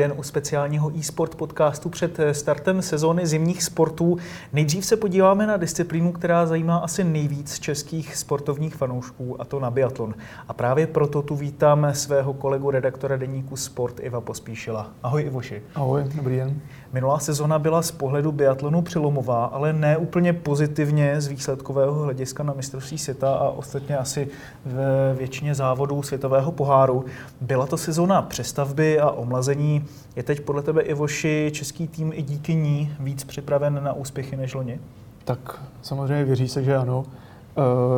[0.00, 4.18] den u speciálního e-sport podcastu před startem sezóny zimních sportů.
[4.52, 9.70] Nejdřív se podíváme na disciplínu, která zajímá asi nejvíc českých sportovních fanoušků, a to na
[9.70, 10.14] biatlon.
[10.48, 14.90] A právě proto tu vítám svého kolegu redaktora deníku Sport Iva Pospíšila.
[15.02, 15.62] Ahoj Ivoši.
[15.74, 16.60] Ahoj, dobrý den.
[16.92, 22.52] Minulá sezona byla z pohledu biatlonu přelomová, ale ne úplně pozitivně z výsledkového hlediska na
[22.52, 24.28] mistrovství světa a ostatně asi
[24.64, 27.04] ve většině závodů světového poháru.
[27.40, 29.84] Byla to sezona přestavby a omlazení.
[30.16, 34.54] Je teď podle tebe, Ivoši, český tým i díky ní víc připraven na úspěchy než
[34.54, 34.80] loni?
[35.24, 37.04] Tak samozřejmě věří se, že ano.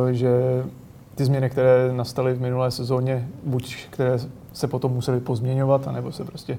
[0.09, 0.29] E, že
[1.15, 4.19] ty změny, které nastaly v minulé sezóně, buď které
[4.53, 6.57] se potom museli pozměňovat, anebo se prostě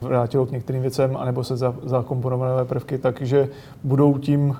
[0.00, 3.48] vrátilo k některým věcem, anebo se za, zakomponované prvky, takže
[3.84, 4.56] budou tím,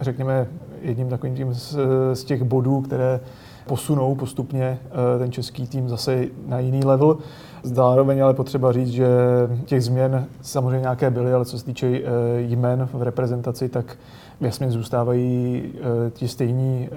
[0.00, 0.46] řekněme,
[0.82, 1.76] jedním takovým tím z,
[2.12, 3.20] z těch bodů, které
[3.66, 7.18] posunou postupně eh, ten český tým zase na jiný level.
[7.62, 9.08] Zároveň ale potřeba říct, že
[9.64, 12.00] těch změn samozřejmě nějaké byly, ale co se týče eh,
[12.40, 13.98] jmen v reprezentaci, tak
[14.40, 16.88] jasně zůstávají eh, ti stejní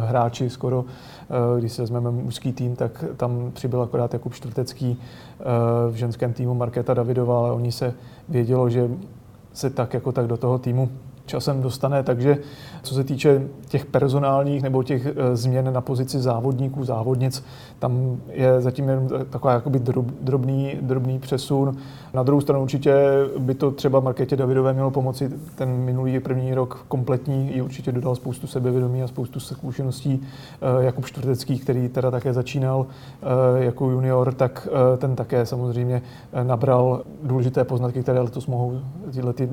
[0.00, 0.84] hráči skoro.
[1.58, 5.00] Když se vezmeme mužský tým, tak tam přibyl akorát Jakub Čtvrtecký
[5.90, 7.94] v ženském týmu Markéta Davidová, ale oni se
[8.28, 8.90] vědělo, že
[9.52, 10.88] se tak jako tak do toho týmu
[11.28, 12.02] časem dostane.
[12.02, 12.38] Takže
[12.82, 17.44] co se týče těch personálních nebo těch eh, změn na pozici závodníků, závodnic,
[17.78, 19.78] tam je zatím jen taková jakoby
[20.20, 21.76] drobný, drobný přesun.
[22.14, 22.94] Na druhou stranu určitě
[23.38, 28.14] by to třeba Markétě Davidové mělo pomoci ten minulý první rok kompletní, i určitě dodal
[28.14, 30.22] spoustu sebevědomí a spoustu zkušeností.
[30.22, 32.86] Eh, Jakub Čtvrtecký, který teda také začínal
[33.22, 36.02] eh, jako junior, tak ten také samozřejmě
[36.42, 38.80] nabral důležité poznatky, které letos mohou
[39.12, 39.48] tyhle ty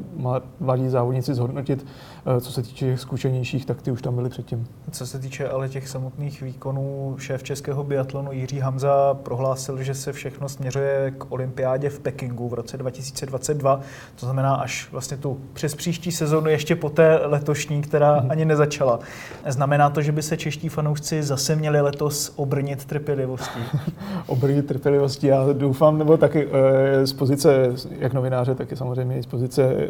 [0.60, 1.86] mladí závodníci zhodnotit hodnotit.
[2.26, 4.68] Eh, co se týče těch zkušenějších, tak ty už tam byly předtím.
[4.92, 10.14] Co se týče ale těch samotných výkonů, šéf českého biatlonu Jiří Hamza prohlásil, že se
[10.14, 13.80] všechno směřuje k olympiádě v Pekingu v roce 2022.
[14.16, 18.32] To znamená až vlastně tu přes příští sezonu, ještě po té letošní, která hmm.
[18.32, 19.00] ani nezačala.
[19.48, 23.60] Znamená to, že by se čeští fanoušci zase měli letos obrnit trpělivostí?
[24.28, 29.24] obrnit trpělivostí, já doufám, nebo taky e, z pozice jak novináře, tak i samozřejmě i
[29.24, 29.88] z pozice e,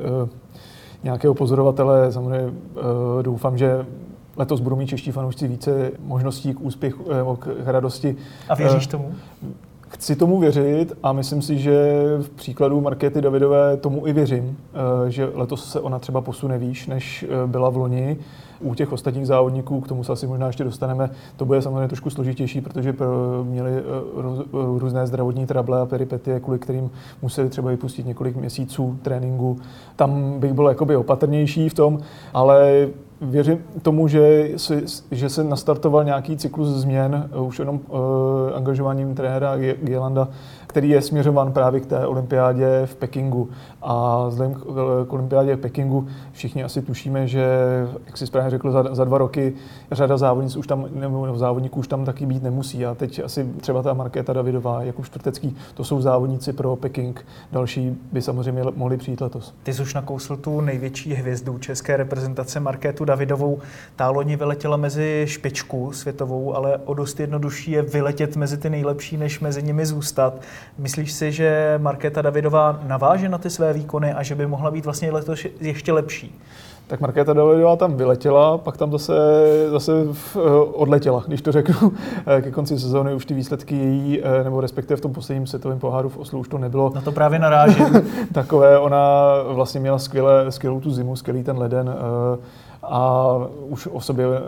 [1.06, 2.12] nějakého pozorovatele.
[2.12, 2.84] Samozřejmě uh,
[3.22, 3.86] doufám, že
[4.38, 8.16] letos budou mít čeští fanoušci více možností k úspěchu, uh, k radosti.
[8.50, 9.16] A věříš uh, tomu?
[9.88, 14.57] Chci tomu věřit a myslím si, že v příkladu Markety Davidové tomu i věřím,
[15.07, 18.18] že letos se ona třeba posune výš, než byla v loni.
[18.59, 22.09] U těch ostatních závodníků, k tomu se asi možná ještě dostaneme, to bude samozřejmě trošku
[22.09, 22.96] složitější, protože
[23.44, 23.72] měli
[24.53, 26.91] různé zdravotní trable a peripetie, kvůli kterým
[27.22, 29.57] museli třeba vypustit několik měsíců tréninku.
[29.96, 32.00] Tam bych byl jakoby opatrnější v tom,
[32.34, 32.88] ale
[33.22, 34.81] věřím tomu, že, se,
[35.12, 38.00] že se nastartoval nějaký cyklus změn už jenom uh,
[38.56, 40.28] angažováním trenéra Gelanda
[40.75, 43.50] který je směřován právě k té olympiádě v Pekingu.
[43.81, 44.53] A vzhledem
[45.08, 47.46] k olympiádě v Pekingu všichni asi tušíme, že,
[48.06, 49.53] jak si správně řekl, za, za dva roky
[49.91, 52.85] řada závodnic už tam, nebo závodníků už tam taky být nemusí.
[52.85, 57.25] A teď asi třeba ta Markéta Davidová, jako Čtvrtecký, to jsou závodníci pro Peking.
[57.52, 59.53] Další by samozřejmě mohli přijít letos.
[59.64, 63.59] Ty jsi už nakousl tu největší hvězdu české reprezentace Markétu Davidovou.
[63.96, 69.18] Ta loni vyletěla mezi špičku světovou, ale o dost jednodušší je vyletět mezi ty nejlepší,
[69.18, 70.41] než mezi nimi zůstat.
[70.78, 74.86] Myslíš si, že Markéta Davidová naváže na ty své výkony a že by mohla být
[74.86, 76.40] vlastně letos ještě lepší?
[76.88, 79.14] Tak Markéta Davidová tam vyletěla, pak tam zase,
[79.70, 79.92] zase
[80.36, 80.40] eh,
[80.74, 81.92] odletěla, když to řeknu.
[82.28, 85.80] Eh, ke konci sezóny už ty výsledky její, eh, nebo respektive v tom posledním světovém
[85.80, 86.92] poháru v Oslu už to nebylo.
[86.96, 87.86] Na to právě narážím.
[88.34, 89.00] takové, ona
[89.47, 91.96] vlastně měla skvělé, skvělou tu zimu, skvělý ten leden
[92.90, 93.28] a
[93.69, 94.40] už o sobě eh,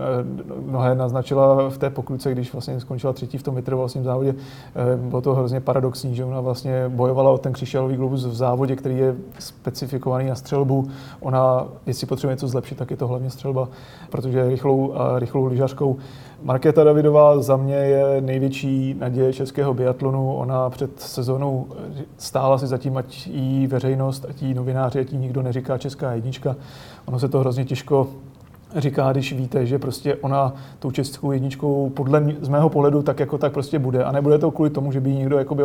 [0.62, 4.36] mnohé naznačila v té pokluce, když vlastně skončila třetí v tom vytrvalostním závodě.
[4.76, 8.76] Eh, bylo to hrozně paradoxní, že ona vlastně bojovala o ten křišťálový globus v závodě,
[8.76, 10.88] který je specifikovaný na střelbu.
[11.20, 13.70] Ona, jestli potřebuje něco zlepšit, tak je to hlavně střelba,
[14.10, 15.98] protože je rychlou, rychlou lyžařkou.
[16.42, 20.36] Markéta Davidová za mě je největší naděje českého biatlonu.
[20.36, 21.68] Ona před sezónou
[22.18, 26.56] stála si zatím, ať jí veřejnost, ať jí novináři, ať jí nikdo neříká česká jednička.
[27.06, 28.08] Ono se to hrozně těžko
[28.76, 33.20] říká, když víte, že prostě ona tou českou jedničkou podle mě, z mého pohledu tak
[33.20, 34.04] jako tak prostě bude.
[34.04, 35.64] A nebude to kvůli tomu, že by někdo jakoby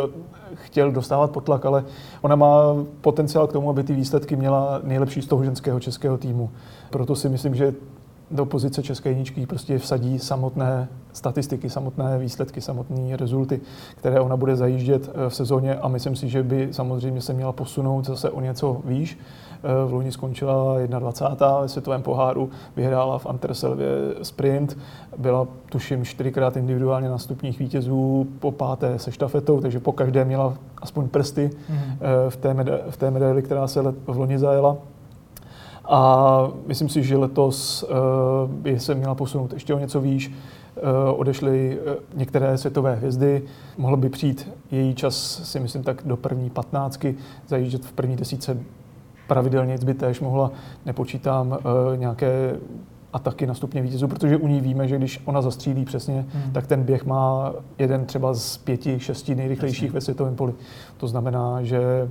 [0.54, 1.84] chtěl dostávat potlak, ale
[2.20, 2.62] ona má
[3.00, 6.50] potenciál k tomu, aby ty výsledky měla nejlepší z toho ženského českého týmu.
[6.90, 7.74] Proto si myslím, že
[8.32, 13.60] do pozice české jedničky prostě vsadí samotné statistiky, samotné výsledky, samotné rezulty,
[13.96, 17.52] které ona bude zajíždět eh, v sezóně a myslím si, že by samozřejmě se měla
[17.52, 19.18] posunout zase o něco výš.
[19.64, 21.60] Eh, v loni skončila 21.
[21.60, 23.88] ve světovém poháru, vyhrála v Anterselvě
[24.22, 24.78] sprint,
[25.18, 30.54] byla tuším čtyřikrát individuálně na stupních vítězů, po páté se štafetou, takže po každé měla
[30.82, 31.96] aspoň prsty mm-hmm.
[32.28, 34.76] v, té meda- v té medaili, která se v loni zajela.
[35.84, 37.84] A myslím si, že letos
[38.46, 40.32] by se měla posunout ještě o něco výš.
[41.16, 41.78] Odešly
[42.14, 43.42] některé světové hvězdy.
[43.78, 47.14] Mohl by přijít její čas, si myslím, tak do první patnáctky,
[47.46, 48.58] zajíždět v první desíce
[49.28, 50.50] pravidelně by též mohla,
[50.86, 51.58] nepočítám
[51.96, 52.56] nějaké
[53.12, 56.52] ataky na stupně vítězů, protože u ní víme, že když ona zastřílí přesně, hmm.
[56.52, 59.94] tak ten běh má jeden třeba z pěti, šesti nejrychlejších Jasně.
[59.94, 60.52] ve světovém poli.
[60.96, 62.08] To znamená, že...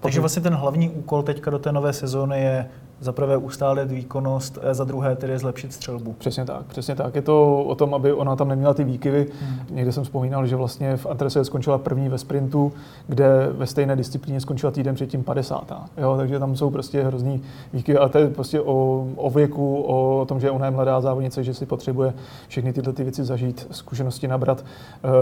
[0.00, 2.68] Takže vlastně ten hlavní úkol teďka do té nové sezóny je
[3.00, 6.12] za prvé ustálet výkonnost, za druhé tedy zlepšit střelbu.
[6.12, 7.14] Přesně tak, přesně tak.
[7.14, 9.26] Je to o tom, aby ona tam neměla ty výkyvy.
[9.40, 9.58] Hmm.
[9.70, 12.72] Někde jsem vzpomínal, že vlastně v Antrese skončila první ve sprintu,
[13.06, 15.72] kde ve stejné disciplíně skončila týden předtím 50.
[15.96, 17.42] Jo, takže tam jsou prostě hrozný
[17.72, 21.44] výkyvy, ale to je prostě o, o věku, o tom, že ona je mladá závodnice,
[21.44, 22.14] že si potřebuje
[22.48, 24.64] všechny tyhle ty věci zažít, zkušenosti nabrat,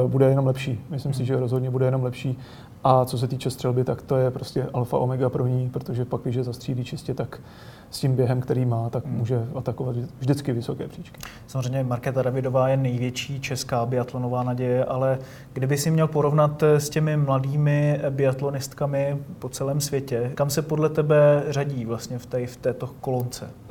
[0.02, 0.84] uh, bude jenom lepší.
[0.90, 1.18] Myslím hmm.
[1.18, 2.38] si, že rozhodně bude jenom lepší.
[2.84, 6.20] A co se týče střelby, tak to je prostě alfa omega pro ní, protože pak,
[6.22, 7.40] když je zastřílí čistě, tak
[7.90, 9.16] s tím během, který má, tak hmm.
[9.16, 11.20] může atakovat vždycky vysoké příčky.
[11.46, 15.18] Samozřejmě Markéta Davidová je největší česká biatlonová naděje, ale
[15.52, 21.42] kdyby si měl porovnat s těmi mladými biatlonistkami po celém světě, kam se podle tebe
[21.48, 23.50] řadí vlastně v, té, v této kolonce?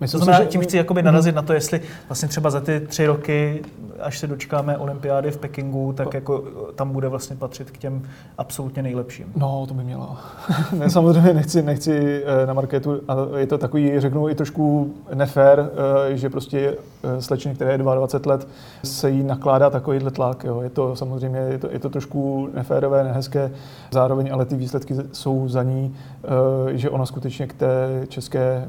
[0.00, 0.48] Myslím to znamená, si, že...
[0.48, 3.62] tím chci jakoby narazit na to, jestli vlastně třeba za ty tři roky,
[4.00, 6.44] až se dočkáme olympiády v Pekingu, tak jako
[6.74, 8.02] tam bude vlastně patřit k těm
[8.38, 9.32] absolutně nejlepším.
[9.36, 10.20] No, to by měla.
[10.78, 13.00] ne, samozřejmě nechci, nechci eh, na Markétu
[13.36, 15.70] je to takový, řeknu, i trošku nefér,
[16.10, 18.48] eh, že prostě eh, slečně, které je 22 let,
[18.84, 20.44] se jí nakládá takovýhle tlak.
[20.44, 20.60] Jo.
[20.60, 23.50] Je to samozřejmě, je to, je to trošku neférové, nehezké,
[23.90, 28.68] zároveň ale ty výsledky jsou za ní, eh, že ona skutečně k té české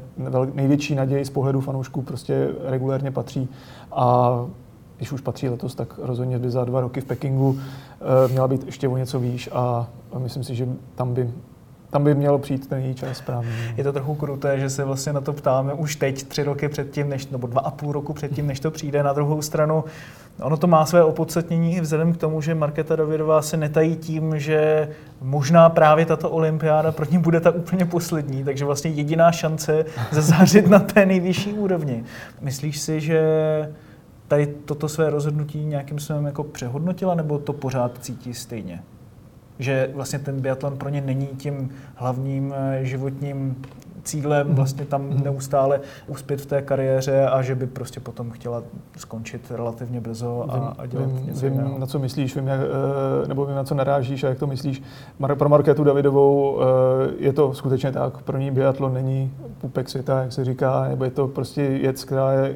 [0.54, 3.48] největší naději z pohledu fanoušků prostě regulérně patří
[3.92, 4.46] a
[4.96, 7.58] když už patří letos, tak rozhodně by za dva roky v Pekingu
[8.30, 9.86] měla být ještě o něco výš a
[10.18, 11.30] myslím si, že tam by
[11.90, 13.74] tam by mělo přijít ten její čas správně.
[13.76, 17.08] Je to trochu kruté, že se vlastně na to ptáme už teď, tři roky předtím,
[17.08, 19.02] než, nebo dva a půl roku předtím, než to přijde.
[19.02, 19.84] Na druhou stranu,
[20.42, 24.38] ono to má své opodstatnění i vzhledem k tomu, že Markéta Davidová se netají tím,
[24.38, 24.88] že
[25.20, 30.66] možná právě tato olympiáda pro ní bude ta úplně poslední, takže vlastně jediná šance zazářit
[30.66, 32.04] na té nejvyšší úrovni.
[32.40, 33.22] Myslíš si, že
[34.28, 38.82] tady toto své rozhodnutí nějakým způsobem jako přehodnotila, nebo to pořád cítí stejně?
[39.58, 43.56] Že vlastně ten biatlon pro ně není tím hlavním eh, životním
[44.08, 44.56] cílem mhm.
[44.56, 45.24] vlastně tam mhm.
[45.24, 48.62] neustále uspět v té kariéře a že by prostě potom chtěla
[48.96, 51.78] skončit relativně brzo a, a dělat vím, něco vím, jiného.
[51.78, 54.82] na co myslíš, vím, jak, eh, nebo vím, na co narážíš a jak to myslíš.
[55.34, 56.64] Pro Marketu Davidovou eh,
[57.18, 58.22] je to skutečně tak.
[58.22, 62.32] Pro ní biatlon není pupek světa, jak se říká, nebo je to prostě věc, která
[62.32, 62.54] je,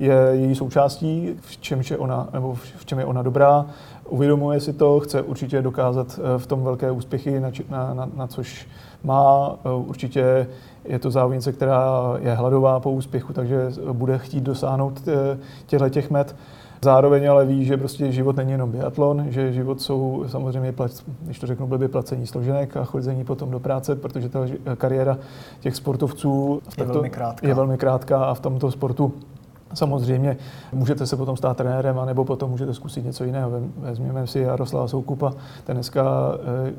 [0.00, 3.66] je její součástí, v čem je ona, nebo v čem je ona dobrá
[4.12, 8.26] uvědomuje si to, chce určitě dokázat eh, v tom velké úspěchy, na, na, na, na
[8.26, 8.68] což
[9.04, 9.56] má.
[9.64, 10.46] Eh, určitě
[10.84, 11.82] je to závodnice, která
[12.20, 16.36] je hladová po úspěchu, takže bude chtít dosáhnout eh, těchto těch met.
[16.84, 20.74] Zároveň ale ví, že prostě život není jenom biatlon, že život jsou samozřejmě,
[21.22, 24.40] když to řeknu blbě, placení složenek a chození potom do práce, protože ta
[24.76, 25.18] kariéra
[25.60, 27.48] těch sportovců je, velmi krátká.
[27.48, 29.12] je velmi krátká a v tomto sportu
[29.74, 30.36] Samozřejmě
[30.72, 33.50] můžete se potom stát trenérem, anebo potom můžete zkusit něco jiného.
[33.76, 36.32] Vezměme si Jaroslava Soukupa, ten dneska
[36.68, 36.72] eh,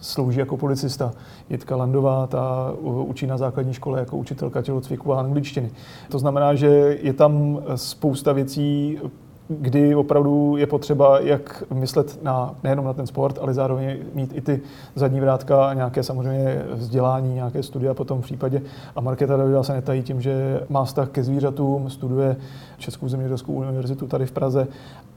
[0.00, 1.12] slouží jako policista.
[1.50, 5.70] Jitka Landová, ta učí na základní škole jako učitelka tělocviku a angličtiny.
[6.08, 8.98] To znamená, že je tam spousta věcí,
[9.48, 14.40] kdy opravdu je potřeba jak myslet na, nejenom na ten sport, ale zároveň mít i
[14.40, 14.60] ty
[14.94, 18.62] zadní vrátka nějaké samozřejmě vzdělání, nějaké studia potom v případě.
[18.96, 22.36] A Markéta Davidová se netají tím, že má vztah ke zvířatům, studuje
[22.78, 24.66] Českou zemědělskou univerzitu tady v Praze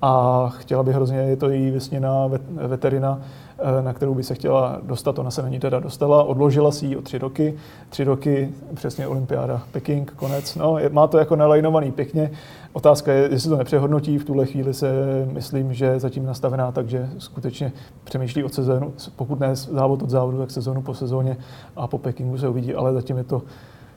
[0.01, 3.22] a chtěla by hrozně, je to její vysněná veterina,
[3.63, 5.20] Eh, na kterou by se chtěla dostat.
[5.20, 7.53] Ona se na ní teda dostala, odložila si ji o tři roky.
[7.89, 10.55] Tři roky, přesně olympiáda Peking, konec.
[10.55, 12.31] No, má to jako nalajnovaný pěkně.
[12.74, 14.17] Otázka je, jestli to nepřehodnotí.
[14.17, 14.91] V tuhle chvíli se
[15.31, 17.72] myslím, že zatím nastavená, takže skutečně
[18.03, 21.38] přemýšlí o sezónu, pokud ne závod od závodu, tak sezónu po sezóně
[21.75, 23.41] a po Pekingu se uvidí, ale zatím je to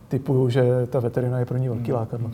[0.08, 2.30] typuju, že ta veterina je pro ní velký lákadlo.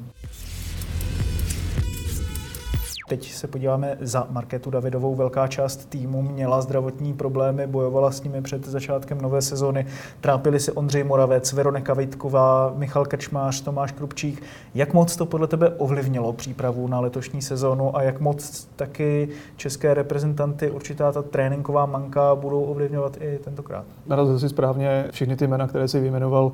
[3.11, 8.43] Teď se podíváme za Marketu Davidovou, velká část týmu měla zdravotní problémy, bojovala s nimi
[8.43, 9.87] před začátkem nové sezóny.
[10.21, 14.43] Trápili se Ondřej Moravec, Veronika Vejtková, Michal Krčmář, Tomáš Krupčík.
[14.75, 19.95] Jak moc to podle tebe ovlivnilo přípravu na letošní sezónu a jak moc taky české
[19.95, 23.85] reprezentanty určitá ta tréninková manka budou ovlivňovat i tentokrát?
[24.07, 26.53] Narazil si správně všechny ty jména, které si vyjmenoval,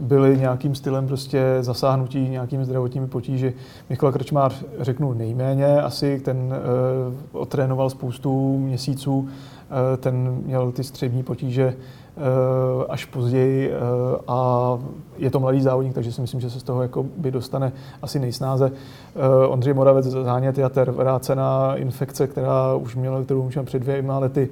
[0.00, 3.54] byli nějakým stylem prostě zasáhnutí nějakými zdravotními potíži.
[3.90, 9.28] Michal Krčmář řeknu nejméně, asi ten uh, otrénoval spoustu měsíců, uh,
[9.96, 11.74] ten měl ty střední potíže
[12.16, 13.76] uh, až později uh,
[14.26, 14.78] a
[15.18, 17.72] je to mladý závodník, takže si myslím, že se z toho jako by dostane
[18.02, 18.70] asi nejsnáze.
[18.70, 24.48] Uh, Ondřej Moravec zánět jater, vrácená infekce, která už měla, kterou už před dvěma lety,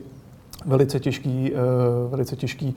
[0.66, 1.52] velice těžký,
[2.10, 2.74] velice těžký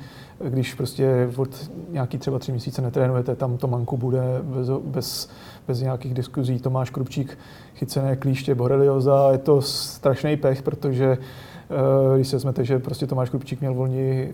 [0.50, 5.30] když prostě od nějaký třeba tři měsíce netrénujete, tam to manku bude bez, bez,
[5.68, 6.60] bez nějakých diskuzí.
[6.60, 7.38] Tomáš Krupčík,
[7.75, 13.30] chycené klíště, borelioza, je to strašný pech, protože eh, když se vezmete, že prostě Tomáš
[13.30, 14.28] Krupčík měl volní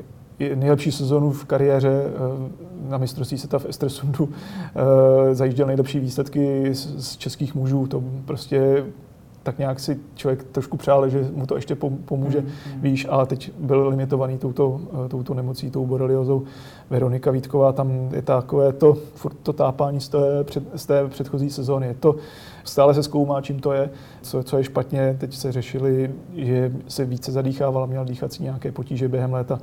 [0.56, 7.18] nejlepší sezonu v kariéře eh, na mistrovství světa v Estresundu, eh, zajížděl nejlepší výsledky z
[7.18, 8.86] českých mužů, to prostě
[9.50, 11.76] tak nějak si člověk trošku přál, že mu to ještě
[12.06, 12.82] pomůže, mm, mm.
[12.82, 16.44] víš, ale teď byl limitovaný touto, eh, touto nemocí, tou boreliozou.
[16.90, 21.50] Veronika Vítková, tam je takové to, furt to tápání z té, před, z té předchozí
[21.50, 21.88] sezóny.
[21.88, 22.16] Je to,
[22.64, 23.90] stále se zkoumá, čím to je,
[24.22, 25.16] co, co je špatně.
[25.20, 29.60] Teď se řešili, že se více zadýchávala, měla dýchací nějaké potíže během léta.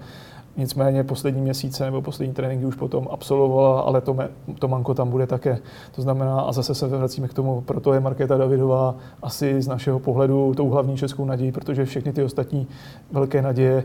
[0.57, 5.11] Nicméně poslední měsíce nebo poslední tréninky už potom absolvovala, ale to, me, to manko tam
[5.11, 5.59] bude také.
[5.95, 9.99] To znamená, a zase se vracíme k tomu, proto je Markéta Davidová asi z našeho
[9.99, 12.67] pohledu tou hlavní českou nadějí, protože všechny ty ostatní
[13.13, 13.85] velké naděje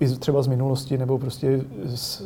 [0.00, 1.60] i třeba z minulosti nebo prostě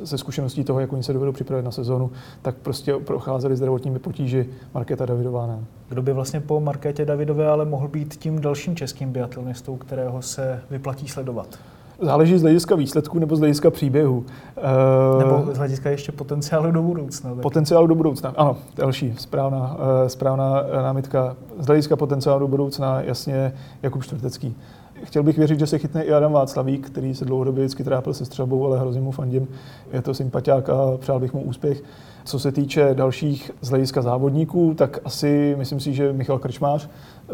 [0.02, 2.11] ze zkušeností toho, jak oni se dovedou připravit na sezonu,
[2.43, 5.59] tak prostě procházeli zdravotními potíži Markéta Davidová ne.
[5.88, 10.62] Kdo by vlastně po Markétě Davidové ale mohl být tím dalším českým biatlonistou, kterého se
[10.71, 11.59] vyplatí sledovat?
[12.00, 14.24] Záleží z hlediska výsledků nebo z hlediska příběhu.
[14.56, 17.30] Eh, nebo z hlediska ještě potenciálu do budoucna.
[17.30, 17.42] Tak.
[17.42, 21.36] Potenciálu do budoucna, ano, další správná, eh, správná námitka.
[21.58, 24.56] Z hlediska potenciálu do budoucna jasně Jakub Čtvrtecký.
[25.02, 28.24] Chtěl bych věřit, že se chytne i Adam Václavík, který se dlouhodobě vždycky trápil se
[28.24, 29.48] střelbou, ale hrozně mu fandím.
[29.92, 31.82] Je to sympatiák a přál bych mu úspěch.
[32.26, 36.88] Co se týče dalších z hlediska závodníků, tak asi myslím si, že Michal Krčmář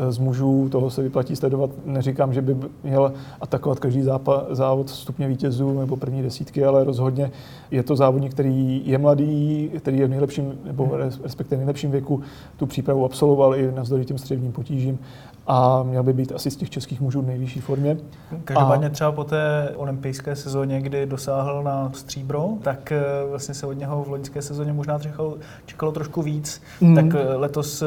[0.08, 1.70] z mužů, toho se vyplatí sledovat.
[1.84, 7.30] Neříkám, že by měl atakovat každý západ, závod stupně vítězů nebo první desítky, ale rozhodně
[7.70, 12.20] je to závodník, který je mladý, který je v nejlepším, nebo respektive nejlepším věku.
[12.56, 14.98] Tu přípravu absolvoval i navzdory těm středním potížím
[15.46, 17.96] a měl by být asi z těch českých mužů v nejvyšší formě.
[18.44, 18.90] Každopádně a...
[18.90, 24.04] třeba po té olympijské sezóně, kdy dosáhl na stříbro, tak eh, vlastně se od něho
[24.04, 26.94] v loňské sezóně možná čekalo, čekalo trošku víc, mm.
[26.94, 27.86] tak eh, letos eh,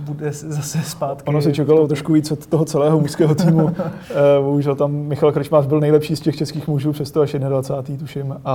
[0.00, 1.28] bude zase zpátky.
[1.28, 3.74] Ono se čekalo trošku víc od toho celého mužského týmu.
[4.40, 8.00] Bohužel tam Michal Krčmář byl nejlepší z těch českých mužů, přesto až 21.
[8.00, 8.36] tuším.
[8.44, 8.54] A...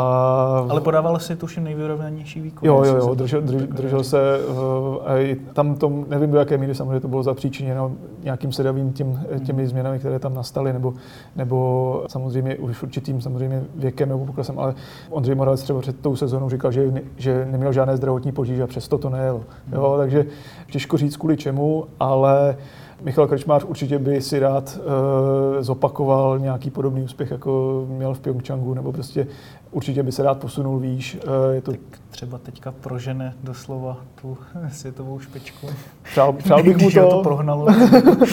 [0.69, 2.67] Ale podával si tuším nejvyrovnanější výkon.
[2.67, 6.99] Jo, jo, jo, držel, držel, držel se, uh, tam to, nevím do jaké míry samozřejmě
[6.99, 7.91] to bylo zapříčiněno
[8.37, 10.93] nějakým sedavým tím, těmi změnami, které tam nastaly, nebo,
[11.35, 14.75] nebo samozřejmě už určitým samozřejmě věkem nebo poklasem, ale
[15.09, 18.97] Ondřej Moravec třeba před tou sezónou říkal, že, že neměl žádné zdravotní potíže a přesto
[18.97, 19.43] to nejel.
[19.71, 20.25] Jo, takže
[20.71, 22.57] těžko říct kvůli čemu, ale
[23.01, 28.73] Michal Krčmář určitě by si rád uh, zopakoval nějaký podobný úspěch, jako měl v Pyeongchangu,
[28.73, 29.27] nebo prostě
[29.71, 31.17] určitě by se rád posunul výš.
[31.27, 31.71] Uh, je to...
[31.71, 34.37] Tak třeba teďka prožene doslova tu
[34.71, 35.67] světovou špičku.
[36.03, 37.09] Přál, přál bych mu to.
[37.09, 37.67] to prohnalo.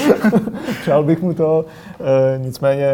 [0.81, 1.65] přál bych mu to.
[2.01, 2.93] Uh, nicméně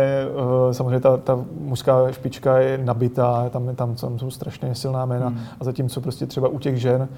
[0.66, 5.28] uh, samozřejmě ta, ta mužská špička je nabitá, tam, tam, tam jsou strašně silná jména
[5.28, 5.40] hmm.
[5.60, 7.08] a zatímco prostě třeba u těch žen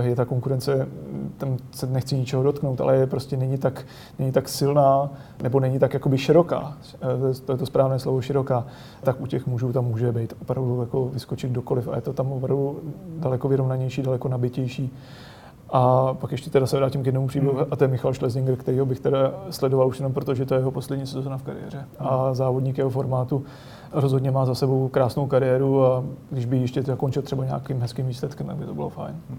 [0.00, 0.88] je ta konkurence,
[1.36, 3.86] tam se nechci ničeho dotknout, ale je prostě není tak,
[4.18, 5.10] není tak silná,
[5.42, 8.66] nebo není tak jakoby široká, eh, to je to správné slovo široká,
[9.02, 12.32] tak u těch mužů tam může být opravdu jako vyskočit kdokoliv a je to tam
[12.32, 12.80] opravdu
[13.18, 14.92] daleko vyrovnanější, daleko nabitější.
[15.72, 17.64] A pak ještě teda se vrátím k jednomu příběhu, mm.
[17.70, 20.60] a to je Michal Schlesinger, kterýho bych teda sledoval už jenom proto, že to je
[20.60, 21.84] jeho poslední sezóna v kariéře.
[21.98, 22.34] A hmm.
[22.34, 23.44] závodník jeho formátu
[23.92, 28.46] rozhodně má za sebou krásnou kariéru a když by ještě zakončil třeba nějakým hezkým výsledkem,
[28.46, 29.16] tak by to bylo fajn.
[29.30, 29.38] Mm.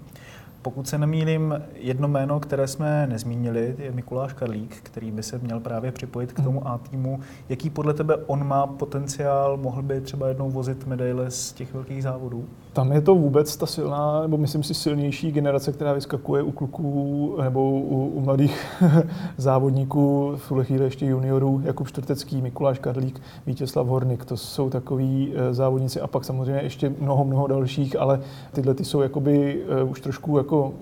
[0.61, 5.59] Pokud se nemýlím, jedno jméno, které jsme nezmínili, je Mikuláš Karlík, který by se měl
[5.59, 6.67] právě připojit k tomu mhm.
[6.67, 7.19] A týmu.
[7.49, 12.03] Jaký podle tebe on má potenciál, mohl by třeba jednou vozit medaile z těch velkých
[12.03, 12.45] závodů?
[12.73, 17.35] Tam je to vůbec ta silná, nebo myslím si silnější generace, která vyskakuje u kluků
[17.43, 18.83] nebo u, u mladých
[19.37, 24.25] závodníků, v tuhle chvíli ještě juniorů, Jakub Čtvrtecký, Mikuláš Karlík, Vítězslav Hornik.
[24.25, 28.19] To jsou takový eh, závodníci a pak samozřejmě ještě mnoho, mnoho dalších, ale
[28.53, 30.73] tyhle ty jsou jakoby eh, už trošku jako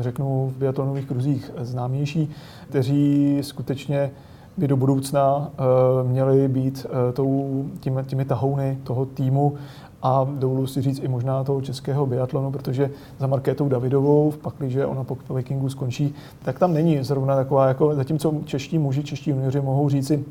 [0.00, 2.30] řeknu v biatlonových kruzích známější,
[2.68, 4.10] kteří skutečně
[4.56, 9.54] by do budoucna uh, měli být tou, těmi, těmi tahouny toho týmu
[10.02, 14.86] a dovoluji si říct i možná toho českého biatlonu, protože za Markétou Davidovou, v pakliže
[14.86, 19.60] ona po Vikingu skončí, tak tam není zrovna taková, jako zatímco čeští muži, čeští junioři
[19.60, 20.24] mohou říci,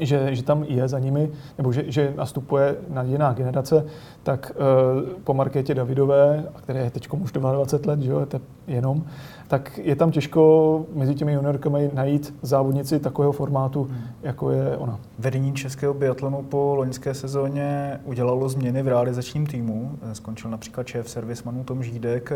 [0.00, 3.86] že, že tam je za nimi, nebo že, že nastupuje nadějná generace,
[4.22, 8.26] tak uh, po Markétě Davidové, které je teď už 22 let, že jo,
[8.66, 9.04] jenom,
[9.48, 13.98] tak je tam těžko mezi těmi juniorkami najít závodnici takového formátu, hmm.
[14.22, 15.00] jako je ona.
[15.18, 19.98] Vedení českého biatlonu po loňské sezóně udělalo změny v realizačním týmu.
[20.12, 22.32] Skončil například šéf servismanů Tom Žídek,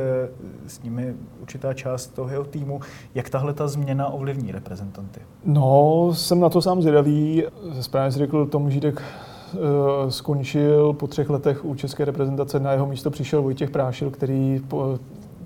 [0.67, 2.81] s nimi určitá část toho jeho týmu.
[3.15, 5.21] Jak tahle ta změna ovlivní reprezentanty?
[5.45, 7.45] No, jsem na to sám zvědavý.
[7.81, 12.61] Správně si řekl, Tom Žídek eh, skončil po třech letech u české reprezentace.
[12.61, 14.63] Na jeho místo přišel Vojtěch Prášil, který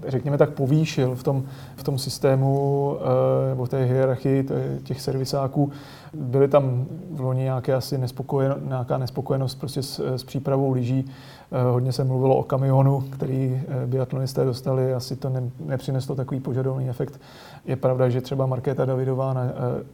[0.06, 1.44] řekněme tak, povýšil v tom,
[1.76, 4.46] v tom systému eh, nebo v té hierarchii
[4.82, 5.70] těch servisáků.
[6.14, 11.11] Byly tam v loni nějaké asi nespokojen, nějaká nespokojenost prostě s, s přípravou lyží.
[11.54, 16.40] Eh, hodně se mluvilo o kamionu, který eh, biatlonisté dostali, asi to ne, nepřineslo takový
[16.40, 17.20] požadovaný efekt.
[17.66, 19.42] Je pravda, že třeba Markéta Davidová na,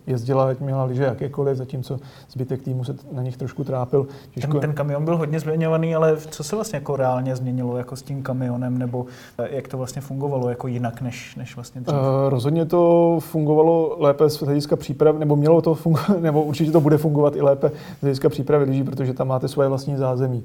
[0.06, 1.98] jezdila, ať měla lyže jakékoliv, zatímco
[2.30, 4.06] zbytek týmu se na nich trošku trápil.
[4.34, 4.52] Těžko...
[4.52, 8.02] Ten, ten kamion byl hodně zmiňovaný, ale co se vlastně jako reálně změnilo jako s
[8.02, 9.06] tím kamionem, nebo
[9.50, 11.96] jak to vlastně fungovalo jako jinak než, než vlastně dřív?
[12.28, 16.98] Rozhodně to fungovalo lépe z hlediska příprav, nebo mělo to fungovat, nebo určitě to bude
[16.98, 20.44] fungovat i lépe z hlediska přípravy lyží, protože tam máte svoje vlastní zázemí.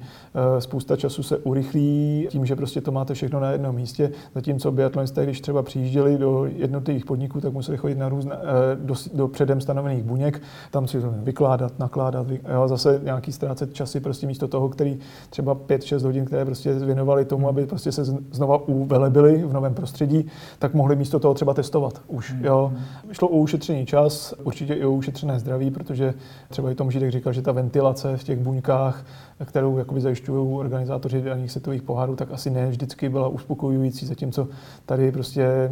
[0.59, 5.23] Spousta času se urychlí tím, že prostě to máte všechno na jednom místě, zatímco biatlonisté,
[5.23, 8.41] když třeba přijížděli do jednotlivých podniků, tak museli chodit na různé, uh,
[8.85, 13.99] do, do předem stanovených buněk, tam si to vykládat, nakládat, jo, zase nějaký ztrácet časy
[13.99, 18.67] prostě místo toho, který třeba 5-6 hodin, které prostě věnovali tomu, aby prostě se znova
[18.67, 20.27] uvelebili v novém prostředí,
[20.59, 22.31] tak mohli místo toho třeba testovat už.
[22.31, 22.45] Hmm.
[22.45, 22.73] Jo.
[23.11, 26.13] Šlo o ušetřený čas, určitě i o ušetřené zdraví, protože
[26.49, 29.05] třeba i Tom Židek říkal, že ta ventilace v těch buňkách,
[29.45, 34.47] kterou jakoby zajišťují organizátoři daných světových pohárů, tak asi ne vždycky byla uspokojující, zatímco
[34.85, 35.71] tady prostě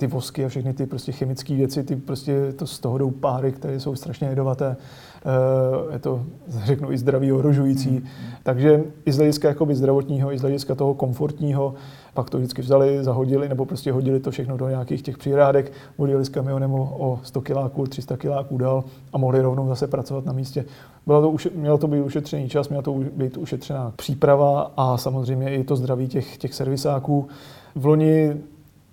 [0.00, 3.52] ty vosky a všechny ty prostě chemické věci, ty prostě to z toho jdou páry,
[3.52, 4.76] které jsou strašně jedovaté.
[4.76, 7.90] Eh, je to, řeknu, i zdraví ohrožující.
[7.90, 8.06] Mm.
[8.42, 11.74] Takže i z hlediska jakoby zdravotního, i z hlediska toho komfortního,
[12.14, 16.24] pak to vždycky vzali, zahodili, nebo prostě hodili to všechno do nějakých těch přírádek, odjeli
[16.24, 20.64] s kamionem o 100 kiláků, 300 kiláků dál a mohli rovnou zase pracovat na místě.
[21.06, 25.64] Bylo to, mělo to být ušetřený čas, měla to být ušetřená příprava a samozřejmě i
[25.64, 27.28] to zdraví těch, těch servisáků.
[27.74, 28.36] V loni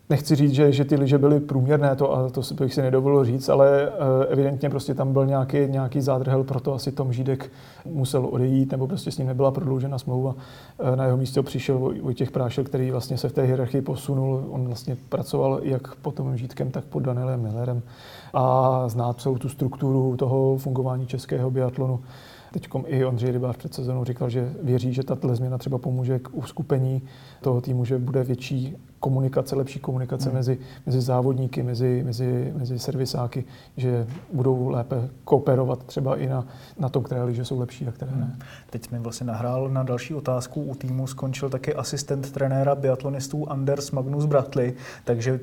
[0.09, 3.49] Nechci říct, že, že ty lyže byly průměrné, to, a to bych si nedovolil říct,
[3.49, 3.93] ale uh,
[4.29, 7.51] evidentně prostě tam byl nějaký, nějaký zádrhel, proto asi Tom Žídek
[7.85, 10.29] musel odejít, nebo prostě s ním nebyla prodloužena smlouva.
[10.33, 14.45] Uh, na jeho místě přišel Vojtěch Prášel, který vlastně se v té hierarchii posunul.
[14.49, 17.81] On vlastně pracoval jak pod Tom Žídkem, tak pod Danielem Millerem
[18.33, 21.99] a zná celou tu strukturu toho fungování českého biatlonu.
[22.53, 26.29] Teď i Ondřej Rybář před sezónou říkal, že věří, že tato změna třeba pomůže k
[26.31, 27.01] uskupení
[27.41, 30.37] toho týmu, že bude větší komunikace, lepší komunikace hmm.
[30.37, 33.45] mezi, mezi závodníky, mezi, mezi, mezi servisáky,
[33.77, 36.47] že budou lépe kooperovat třeba i na,
[36.79, 38.23] na tom, které liže jsou lepší a které ne.
[38.23, 38.39] Hmm.
[38.69, 40.61] Teď jsme vlastně nahrál na další otázku.
[40.61, 45.39] U týmu skončil taky asistent trenéra biatlonistů Anders Magnus Bratli, takže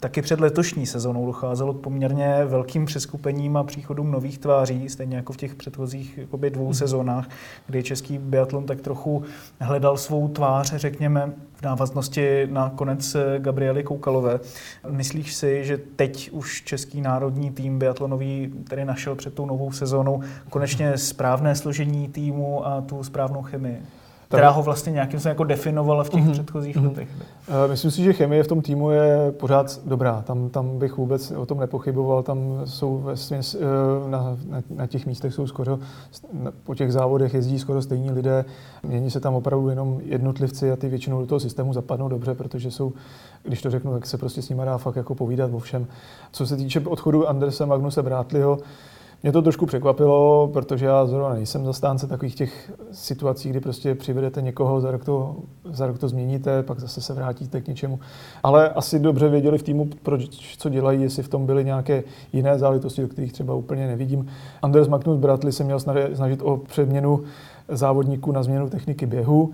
[0.00, 5.32] Taky před letošní sezónou docházelo k poměrně velkým přeskupením a příchodům nových tváří, stejně jako
[5.32, 6.74] v těch předchozích jakoby, dvou mhm.
[6.74, 7.28] sezónách,
[7.66, 9.22] kdy český biatlon tak trochu
[9.60, 14.40] hledal svou tvář, řekněme, v návaznosti na konec Gabriely Koukalové.
[14.90, 20.22] Myslíš si, že teď už český národní tým biatlonový tedy našel před tou novou sezónou
[20.50, 23.82] konečně správné složení týmu a tu správnou chemii?
[24.30, 26.32] Která ho vlastně nějakým způsobem jako definovala v těch mm-hmm.
[26.32, 26.88] předchozích mm-hmm.
[26.88, 27.08] letech.
[27.48, 30.22] Uh, myslím si, že chemie v tom týmu je pořád dobrá.
[30.22, 32.22] Tam, tam bych vůbec o tom nepochyboval.
[32.22, 35.78] Tam jsou ve směs, uh, na, na, na těch místech jsou skoro,
[36.64, 38.44] po těch závodech jezdí skoro stejní lidé.
[38.82, 42.70] Mění se tam opravdu jenom jednotlivci a ty většinou do toho systému zapadnou dobře, protože
[42.70, 42.92] jsou,
[43.42, 45.86] když to řeknu, tak se prostě s nimi dá fakt jako povídat o všem.
[46.32, 48.58] Co se týče odchodu Andersa Magnuse Brátliho,
[49.22, 54.42] mě to trošku překvapilo, protože já zrovna nejsem zastánce takových těch situací, kdy prostě přivedete
[54.42, 58.00] někoho, za rok to, za rok to změníte, pak zase se vrátíte k něčemu.
[58.42, 62.02] Ale asi dobře věděli v týmu, proč, co dělají, jestli v tom byly nějaké
[62.32, 64.26] jiné záležitosti, do kterých třeba úplně nevidím.
[64.62, 65.80] Anders Magnus Bratli se měl
[66.14, 67.20] snažit o přeměnu
[67.68, 69.50] závodníků na změnu techniky běhu.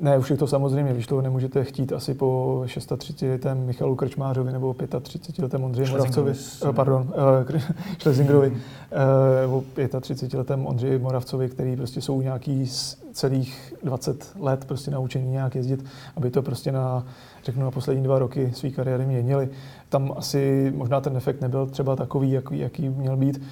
[0.00, 4.76] Ne, už je to samozřejmě vyšlo, nemůžete chtít asi po 36 letém Michalu Krčmářovi nebo
[5.02, 6.32] 35 letém Ondřeji Moravcovi,
[6.68, 7.12] eh, pardon,
[7.50, 7.60] uh,
[8.00, 8.56] Schlesingerovi,
[9.40, 9.64] nebo
[10.00, 12.70] 35 letém Ondřeji Moravcovi, který prostě jsou nějaký
[13.12, 15.84] celých 20 let prostě naučení nějak jezdit,
[16.16, 17.06] aby to prostě na,
[17.44, 19.48] řeknu, na poslední dva roky své kariéry měnili.
[19.88, 23.42] Tam asi možná ten efekt nebyl třeba takový, jaký, jaký měl být.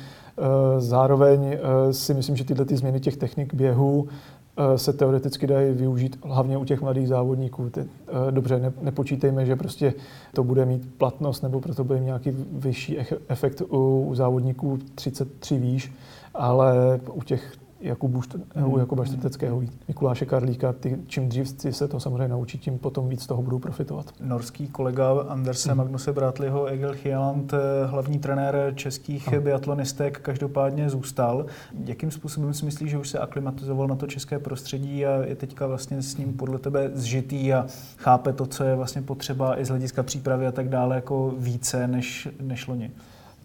[0.79, 1.59] Zároveň
[1.91, 4.40] si myslím, že tyhle ty změny těch technik běhu Eh,
[4.77, 7.71] se teoreticky dají využít hlavně u těch mladých závodníků.
[7.77, 7.87] Eh,
[8.31, 9.95] dobře, ne, nepočítejme, že prostě
[10.35, 15.93] to bude mít platnost nebo proto bude nějaký vyšší efekt u závodníků 33 výš,
[16.35, 18.23] ale u těch Jakubu,
[18.55, 18.79] hmm.
[18.79, 20.73] Jakuba Štrteckého, Mikuláše Karlíka.
[20.73, 24.07] Ty, čím dřív se to samozřejmě naučí, tím potom víc toho budou profitovat.
[24.21, 25.79] Norský kolega Anderse hmm.
[25.79, 29.43] Magnuse Bratliho, Egil Hieland, eh, hlavní trenér českých hmm.
[29.43, 31.47] biatlonistek, každopádně zůstal.
[31.85, 35.67] Jakým způsobem si myslíš, že už se aklimatizoval na to české prostředí a je teďka
[35.67, 37.67] vlastně s ním podle tebe zžitý a
[37.97, 41.87] chápe to, co je vlastně potřeba i z hlediska přípravy a tak dále, jako více
[41.87, 42.91] než, než loni?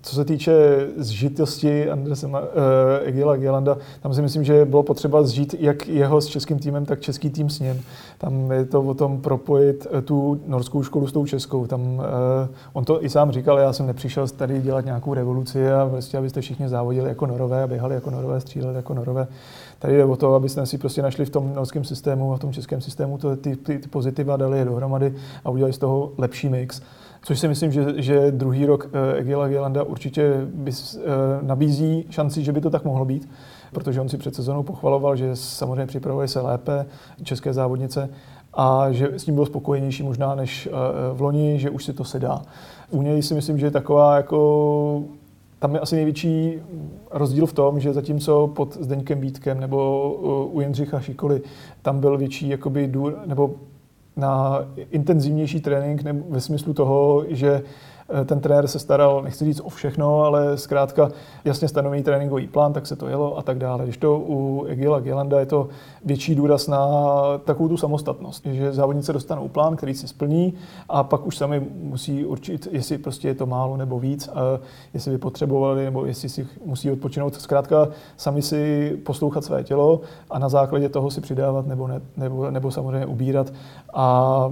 [0.05, 0.53] Co se týče
[0.97, 2.33] zžitosti Andrese uh,
[3.03, 7.01] Egila Gelanda, tam si myslím, že bylo potřeba zžít jak jeho s českým týmem, tak
[7.01, 7.81] český tým s ním.
[8.17, 11.67] Tam je to o tom propojit eh, tu norskou školu s tou českou.
[11.67, 12.03] Tam, uh,
[12.73, 16.41] on to i sám říkal, já jsem nepřišel tady dělat nějakou revoluci a prostě, abyste
[16.41, 19.27] všichni závodili jako norové a běhali jako norové, stříleli jako norové.
[19.79, 22.53] Tady jde o to, abyste si prostě našli v tom norském systému a v tom
[22.53, 25.13] českém systému to, ty, ty, ty pozitiva, dali je dohromady
[25.45, 26.81] a udělali z toho lepší mix.
[27.25, 30.99] Což si myslím, že, že druhý rok eh, Egila Gelanda určitě by, eh,
[31.41, 33.29] nabízí šanci, že by to tak mohlo být,
[33.71, 36.85] protože on si před sezónou pochvaloval, že samozřejmě připravuje se lépe
[37.23, 38.09] české závodnice
[38.53, 40.71] a že s tím byl spokojenější možná než eh,
[41.13, 42.41] v loni, že už si to sedá.
[42.89, 45.03] U něj si myslím, že je taková jako
[45.59, 46.59] tam je asi největší
[47.11, 50.11] rozdíl v tom, že zatímco pod Zdeňkem Vítkem nebo
[50.51, 51.41] u Jindřicha Šikoly
[51.81, 53.55] tam byl větší jakoby důr, nebo
[54.17, 54.59] na
[54.91, 57.63] intenzivnější trénink ve smyslu toho, že
[58.25, 61.09] ten trenér se staral, nechci říct o všechno, ale zkrátka
[61.45, 63.83] jasně stanovený tréninkový plán, tak se to jelo a tak dále.
[63.83, 65.67] Když to u Egila Gelanda je to
[66.05, 66.87] větší důraz na
[67.45, 70.53] takovou tu samostatnost, že závodnice dostanou plán, který si splní
[70.89, 74.59] a pak už sami musí určit, jestli prostě je to málo nebo víc, a
[74.93, 77.35] jestli by potřebovali nebo jestli si musí odpočinout.
[77.35, 77.87] Zkrátka
[78.17, 82.71] sami si poslouchat své tělo a na základě toho si přidávat nebo, ne, nebo, nebo
[82.71, 83.53] samozřejmě ubírat.
[83.93, 84.51] A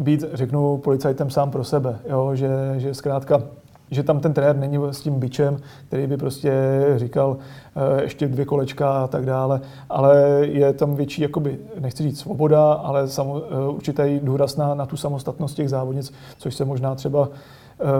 [0.00, 2.30] být, řeknu, policajtem sám pro sebe, jo?
[2.34, 3.42] Že, že zkrátka
[3.90, 6.52] že tam ten trenér není s tím bičem, který by prostě
[6.96, 7.36] říkal
[7.76, 12.72] e, ještě dvě kolečka a tak dále, ale je tam větší, jakoby, nechci říct svoboda,
[12.72, 17.28] ale samo, e, určitý důraz na, na tu samostatnost těch závodnic, což se možná třeba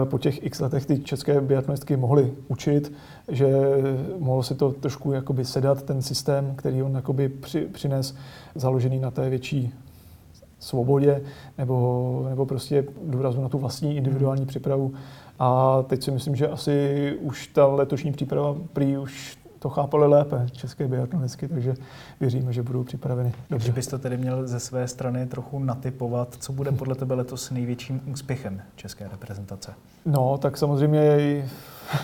[0.01, 2.93] e, po těch x letech ty české biatlonistky mohly učit,
[3.31, 3.47] že
[4.19, 8.15] mohlo si to trošku jakoby sedat, ten systém, který on jakoby při, přines,
[8.55, 9.73] založený na té větší
[10.61, 11.21] svobodě
[11.57, 14.93] nebo, nebo prostě důrazu na tu vlastní individuální přípravu.
[15.39, 20.47] A teď si myslím, že asi už ta letošní příprava prý už to chápali lépe
[20.51, 21.73] české biatlonistky, takže
[22.19, 23.65] věříme, že budou připraveny dobře.
[23.65, 28.01] Když byste tedy měl ze své strany trochu natypovat, co bude podle tebe letos největším
[28.11, 29.73] úspěchem české reprezentace?
[30.05, 31.01] No, tak samozřejmě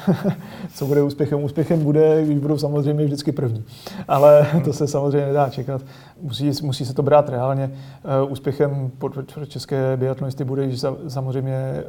[0.74, 1.43] co bude úspěchem?
[1.43, 3.63] Úspěchem bude, když budou samozřejmě vždycky první.
[4.08, 5.82] Ale to se samozřejmě nedá čekat.
[6.22, 7.72] Musí, musí se to brát reálně.
[7.74, 11.84] Eh, úspěchem pro české biatlonisty bude, že samozřejmě eh,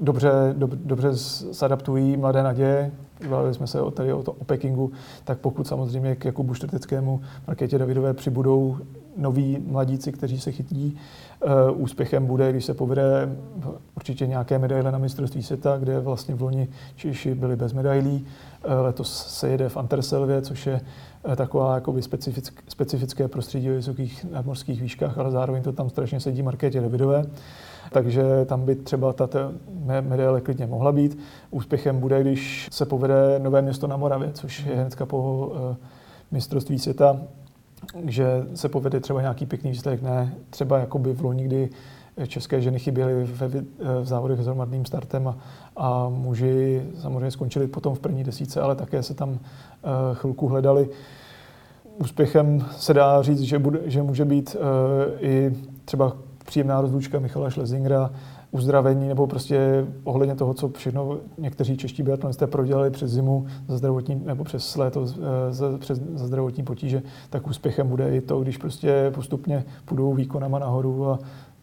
[0.00, 2.92] dobře, dob, dobře zadaptují mladé naděje.
[3.28, 4.92] Bavili jsme se tady o, to, o Pekingu,
[5.24, 8.76] tak pokud samozřejmě k Jakubu Štrteckému, Markétě Davidové přibudou
[9.16, 10.96] noví mladíci, kteří se chytí,
[11.44, 13.36] uh, úspěchem bude, když se povede
[13.96, 18.26] určitě nějaké medaile na mistrovství světa, kde vlastně v loni Češi byli bez medailí.
[18.66, 20.80] Uh, letos se jede v Anterselvě, což je
[21.26, 26.20] uh, taková jakoby specifick, specifické prostředí o vysokých nadmorských výškách, ale zároveň to tam strašně
[26.20, 27.26] sedí Markétě Davidové
[27.94, 29.28] takže tam by třeba ta
[30.00, 31.18] medaile klidně mohla být.
[31.50, 35.76] Úspěchem bude, když se povede Nové město na Moravě, což je hnedka po uh,
[36.30, 37.20] mistrovství světa,
[38.06, 41.70] že se povede třeba nějaký pěkný výsledek, ne třeba jakoby v loni, kdy
[42.26, 43.48] české ženy chyběly ve,
[44.00, 45.38] v závodech s hromadným startem a,
[45.76, 49.38] a muži samozřejmě skončili potom v první desíce, ale také se tam uh,
[50.12, 50.88] chvilku hledali.
[51.98, 54.62] Úspěchem se dá říct, že, bude, že může být uh,
[55.20, 58.10] i třeba příjemná rozlučka Michala Schlesingera,
[58.50, 64.22] uzdravení nebo prostě ohledně toho, co všechno někteří čeští biatlonisté prodělali přes zimu za zdravotní,
[64.24, 65.06] nebo přes léto
[65.50, 70.58] za, přes, za zdravotní potíže, tak úspěchem bude i to, když prostě postupně půjdou výkonama
[70.58, 71.18] nahoru a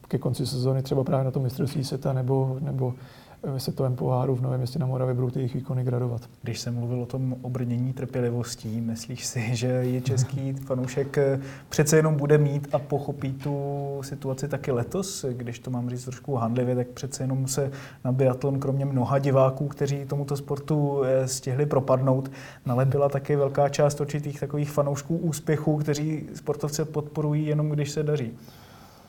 [0.08, 2.94] ke konci sezóny třeba právě na to mistrovství světa nebo, nebo
[3.44, 6.22] ve světovém poháru v Novém městě na Moravě budou ty jejich výkony gradovat.
[6.42, 11.96] Když jsem mluvil o tom obrnění trpělivostí, myslíš si, že je český fanoušek eh, přece
[11.98, 13.56] jenom bude mít a pochopí tu
[14.02, 17.72] situaci taky letos, když to mám říct trošku handlivě, tak přece jenom se
[18.06, 22.32] na biatlon kromě mnoha diváků, kteří tomuto sportu eh, stihli propadnout,
[22.66, 28.34] nalepila taky velká část určitých takových fanoušků úspěchů, kteří sportovce podporují jenom když se daří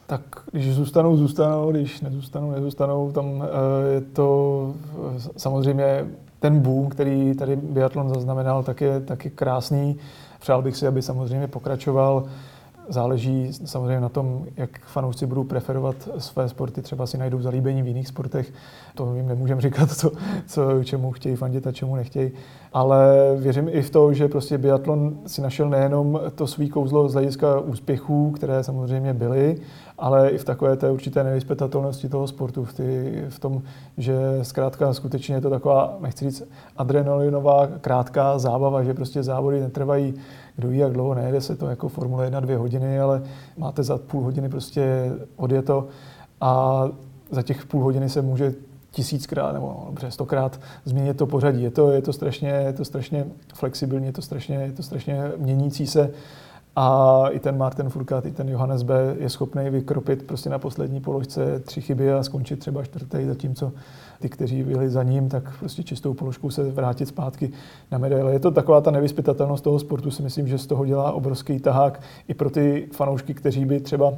[0.06, 0.20] tak
[0.52, 4.74] když zůstanou, zůstanou, když nezůstanou, nezůstanou, tam eh, je to
[5.36, 6.06] samozřejmě
[6.40, 9.96] ten boom, který tady biatlon zaznamenal, tak je taky krásný.
[10.40, 12.24] Přál bych si, aby samozřejmě pokračoval.
[12.88, 16.82] Záleží samozřejmě na tom, jak fanoušci budou preferovat své sporty.
[16.82, 18.52] Třeba si najdou zalíbení v jiných sportech.
[18.94, 20.10] To jim nemůžeme říkat, co,
[20.46, 22.30] co, čemu chtějí fandit a čemu nechtějí.
[22.72, 27.12] Ale věřím i v to, že prostě biatlon si našel nejenom to svý kouzlo z
[27.12, 29.56] hlediska úspěchů, které samozřejmě byly,
[30.02, 33.62] ale i v takové té určité nevyspětatelnosti toho sportu, v, ty, v tom,
[33.98, 36.42] že zkrátka skutečně je to taková, nechci říct,
[36.76, 40.14] adrenalinová krátká zábava, že prostě závody netrvají
[40.56, 43.22] kdo ví, jak dlouho nejde se to jako Formule 1 dvě hodiny, ale
[43.56, 45.88] máte za půl hodiny prostě odjeto
[46.40, 46.84] a
[47.30, 48.54] za těch půl hodiny se může
[48.90, 51.62] tisíckrát nebo dobře, stokrát změnit to pořadí.
[51.62, 55.32] Je to, je to, strašně, je to strašně flexibilní, je to strašně, je to strašně
[55.36, 56.10] měnící se
[56.76, 59.16] a i ten Martin Furkat, i ten Johannes B.
[59.18, 63.72] je schopný vykropit prostě na poslední položce tři chyby a skončit třeba čtvrtý, zatímco
[64.20, 67.52] ty, kteří byli za ním, tak prostě čistou položkou se vrátit zpátky
[67.90, 68.32] na medaile.
[68.32, 72.00] Je to taková ta nevyspytatelnost toho sportu, si myslím, že z toho dělá obrovský tahák
[72.28, 74.12] i pro ty fanoušky, kteří by třeba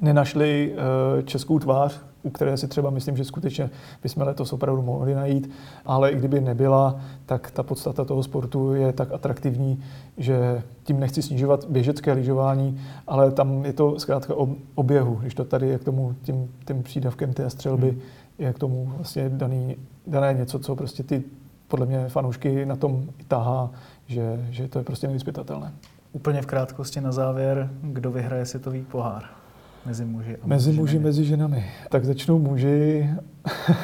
[0.00, 3.70] nenašli eh, českou tvář, u které si třeba myslím, že skutečně
[4.02, 5.50] bychom letos opravdu mohli najít,
[5.84, 9.82] ale i kdyby nebyla, tak ta podstata toho sportu je tak atraktivní,
[10.16, 15.44] že tím nechci snižovat běžecké lyžování, ale tam je to zkrátka o oběhu, když to
[15.44, 18.00] tady je k tomu tím, tím přídavkem té střelby, hmm.
[18.38, 19.76] je k tomu vlastně daný,
[20.06, 21.24] dané něco, co prostě ty
[21.68, 23.70] podle mě fanoušky na tom tahá,
[24.06, 25.72] že, že to je prostě nevyspytatelné.
[26.12, 29.43] Úplně v krátkosti na závěr, kdo vyhraje světový pohár?
[29.86, 31.04] Mezi muži a mezi, muži, ženami.
[31.04, 31.64] mezi ženami.
[31.88, 33.10] Tak začnou muži.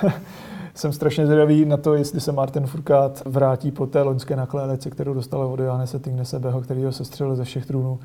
[0.75, 5.15] Jsem strašně zvědavý na to, jestli se Martin Furkát vrátí po té loňské naklédece, kterou
[5.15, 7.99] dostal od Johannese Tingnesebeho, který ho sestřelil ze všech trůnů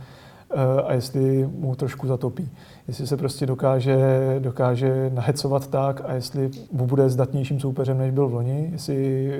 [0.52, 2.50] eh, a jestli mu trošku zatopí.
[2.88, 3.98] Jestli se prostě dokáže,
[4.40, 9.32] dokáže nahecovat tak a jestli mu bude zdatnějším soupeřem, než byl v loni, jestli,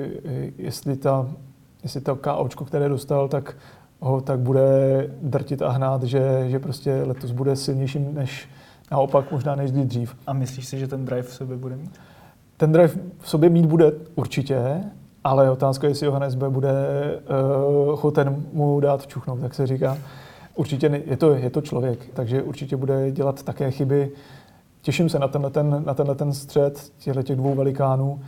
[0.58, 1.28] jestli, ta,
[1.82, 3.56] jestli ta KOčko, které dostal, tak
[4.00, 4.66] ho tak bude
[5.22, 8.48] drtit a hnát, že, že prostě letos bude silnějším než
[8.90, 10.16] naopak možná než dřív.
[10.26, 12.00] A myslíš si, že ten drive v sobě bude mít?
[12.56, 14.80] Ten drive v sobě mít bude určitě,
[15.24, 16.50] ale otázka je, jestli Johannes B.
[16.50, 16.72] bude
[17.88, 19.98] uh, choten mu dát čuchnout, tak se říká.
[20.54, 24.10] Určitě ne, je, to, je to člověk, takže určitě bude dělat také chyby.
[24.82, 28.20] Těším se na tenhle ten, na tenhle ten střed těchto těch dvou velikánů.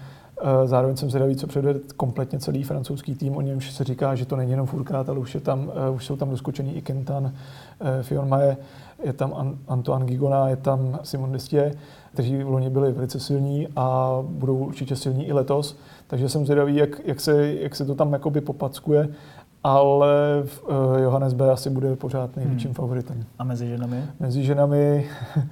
[0.42, 3.36] Eh, zároveň jsem zvědavý, co předvede kompletně celý francouzský tým.
[3.36, 6.06] O němž se říká, že to není jenom Furkát, ale už, je tam, uh, už
[6.06, 7.30] jsou tam doskočený i Kentan, uh,
[8.02, 8.56] Fion Maje,
[9.04, 11.72] je tam Antoine Gigona, je tam Simon Destier,
[12.12, 15.78] kteří v loni byli velice silní a budou určitě silní i letos.
[16.06, 19.08] Takže jsem zvědavý, jak, jak, se, jak se to tam jakoby popackuje
[19.64, 20.08] ale
[21.02, 21.50] Johannes B.
[21.50, 22.74] asi bude pořád největším hmm.
[22.74, 23.24] favoritem.
[23.38, 24.04] A mezi ženami?
[24.20, 25.42] Mezi ženami Eh,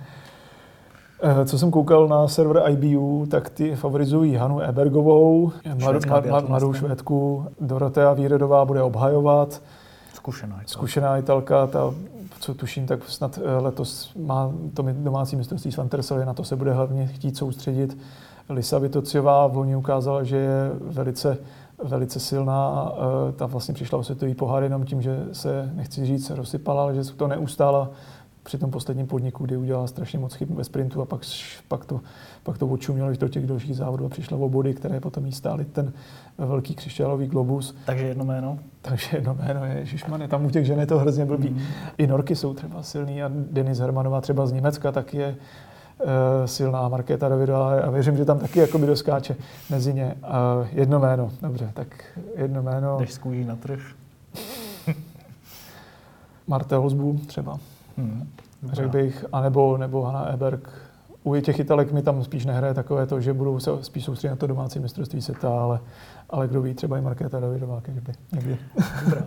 [1.44, 6.00] co jsem koukal na server IBU, tak ty favorizují Hanu Ebergovou, mladou,
[6.48, 6.74] mladou vlastně.
[6.74, 9.62] švédku, Dorotea Víredová bude obhajovat.
[10.14, 10.72] Zkušená Italka.
[10.72, 11.94] Zkušená Italka, ta,
[12.40, 16.57] co tuším, tak snad eh, letos má to domácí mistrovství s Vantersely, na to se
[16.57, 17.98] bude hlavně chtít soustředit.
[18.48, 21.38] Lisa Vitociová v loni ukázala, že je velice,
[21.85, 22.92] velice silná.
[23.29, 26.94] Eh, ta vlastně přišla o světový pohár jenom tím, že se, nechci říct, rozsypala, ale
[26.94, 27.90] že se to neustála
[28.46, 31.20] při tom posledním podniku, kdy udělala strašně moc chyb ve sprintu a pak,
[31.68, 32.00] pak to,
[32.42, 35.64] pak to odčumělo do těch dalších závodů a přišla o body, které potom jí stály
[35.64, 35.92] ten
[36.38, 37.76] velký křišťálový globus.
[37.87, 38.59] Takže jedno jméno?
[38.82, 41.50] Takže jedno jméno je Ježišman, tam u těch žen je to hrozně blbý.
[41.50, 41.61] Mm.
[41.98, 45.37] I Norky jsou třeba silný a Denis Hermanová třeba z Německa taky je
[45.98, 46.06] uh,
[46.44, 49.37] silná Markéta Davidová a věřím, že tam taky jakoby doskáče
[49.70, 50.14] mezi ně.
[50.22, 52.04] Uh, jedno jméno, dobře, tak
[52.37, 52.96] jedno jméno.
[53.00, 53.80] Jdeš z na trh?
[56.46, 57.59] Marta Hosbu třeba.
[57.96, 58.28] Hmm.
[58.72, 60.70] Řekl bych, anebo nebo Hanna Eberg.
[61.22, 64.37] U těch Italek mi tam spíš nehraje takové to, že budou se spíš soustředit na
[64.37, 65.80] to domácí mistrovství světa, ale,
[66.30, 68.59] ale kdo ví, třeba i Markéta Davidová, kdyby někdy.
[69.04, 69.26] Dobrá.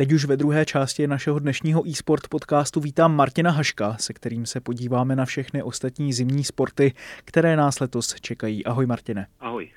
[0.00, 4.60] Teď už ve druhé části našeho dnešního e-sport podcastu vítám Martina Haška, se kterým se
[4.60, 6.92] podíváme na všechny ostatní zimní sporty,
[7.24, 8.64] které nás letos čekají.
[8.64, 9.26] Ahoj Martine.
[9.40, 9.70] Ahoj.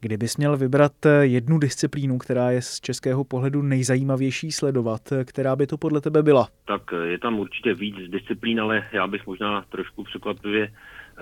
[0.00, 5.78] Kdybys měl vybrat jednu disciplínu, která je z českého pohledu nejzajímavější sledovat, která by to
[5.78, 6.48] podle tebe byla?
[6.64, 10.72] Tak je tam určitě víc disciplín, ale já bych možná trošku překvapivě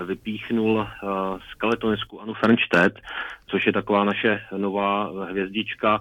[0.06, 0.86] vypíchnul
[1.50, 2.98] skeletonisku Anu Fernstedt,
[3.46, 6.00] což je taková naše nová hvězdička.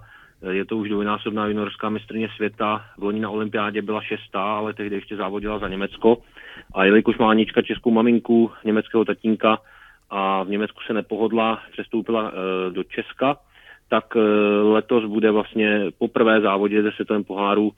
[0.51, 2.85] Je to už dvojnásobná juniorská mistrně světa.
[2.97, 6.17] V loni na olympiádě byla šestá, ale tehdy ještě závodila za Německo.
[6.73, 9.61] A jelikož má Anička českou maminku, německého tatínka
[10.09, 12.31] a v Německu se nepohodla, přestoupila
[12.69, 13.37] do Česka,
[13.89, 14.17] tak
[14.63, 17.71] letos bude vlastně poprvé závodě ze světovém poháru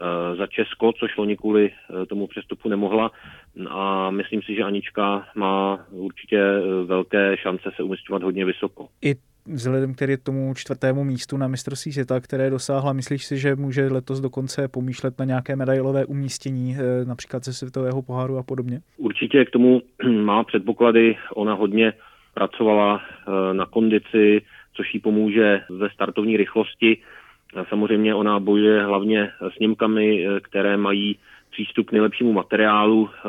[0.00, 3.10] Eh, za Česko, což loni kvůli eh, tomu přestupu nemohla.
[3.68, 8.88] A myslím si, že Anička má určitě eh, velké šance se umistovat hodně vysoko.
[9.02, 9.14] I
[9.52, 14.20] vzhledem k tomu čtvrtému místu na mistrovství světa, které dosáhla, myslíš si, že může letos
[14.20, 18.80] dokonce pomýšlet na nějaké medailové umístění, například ze světového poháru a podobně?
[18.96, 19.82] Určitě k tomu
[20.24, 21.16] má předpoklady.
[21.34, 21.92] Ona hodně
[22.34, 23.00] pracovala
[23.52, 24.42] na kondici,
[24.76, 26.98] což jí pomůže ve startovní rychlosti.
[27.68, 31.18] Samozřejmě ona bojuje hlavně s Němkami, eh, které mají
[31.50, 33.10] přístup k nejlepšímu materiálu.
[33.10, 33.22] Eh,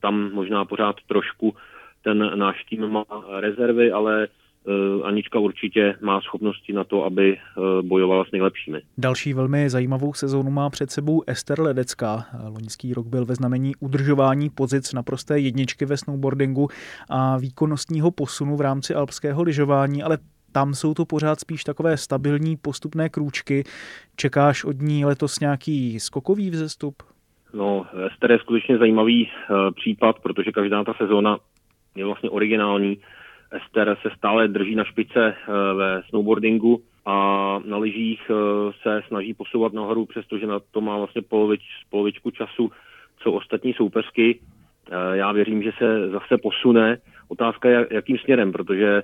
[0.00, 1.56] tam možná pořád trošku
[2.02, 3.04] ten náš tým má
[3.40, 4.28] rezervy, ale eh,
[5.04, 7.36] Anička určitě má schopnosti na to, aby
[7.82, 8.80] bojovala s nejlepšími.
[8.98, 12.24] Další velmi zajímavou sezónu má před sebou Ester Ledecká.
[12.48, 16.68] Loňský rok byl ve znamení udržování pozic na prosté jedničky ve snowboardingu
[17.10, 20.18] a výkonnostního posunu v rámci alpského lyžování, ale
[20.52, 23.64] tam jsou to pořád spíš takové stabilní postupné krůčky.
[24.16, 27.02] Čekáš od ní letos nějaký skokový vzestup?
[27.54, 29.30] No, Ester je skutečně zajímavý
[29.74, 31.38] případ, protože každá ta sezóna
[31.94, 32.98] je vlastně originální.
[33.54, 37.16] Ester se stále drží na špice uh, ve snowboardingu a
[37.64, 38.36] na lyžích uh,
[38.82, 42.70] se snaží posouvat nahoru, přestože na to má vlastně polovič, polovičku času,
[43.18, 44.40] co ostatní soupeřky.
[45.12, 46.98] Já věřím, že se zase posune.
[47.28, 49.02] Otázka je, jakým směrem, protože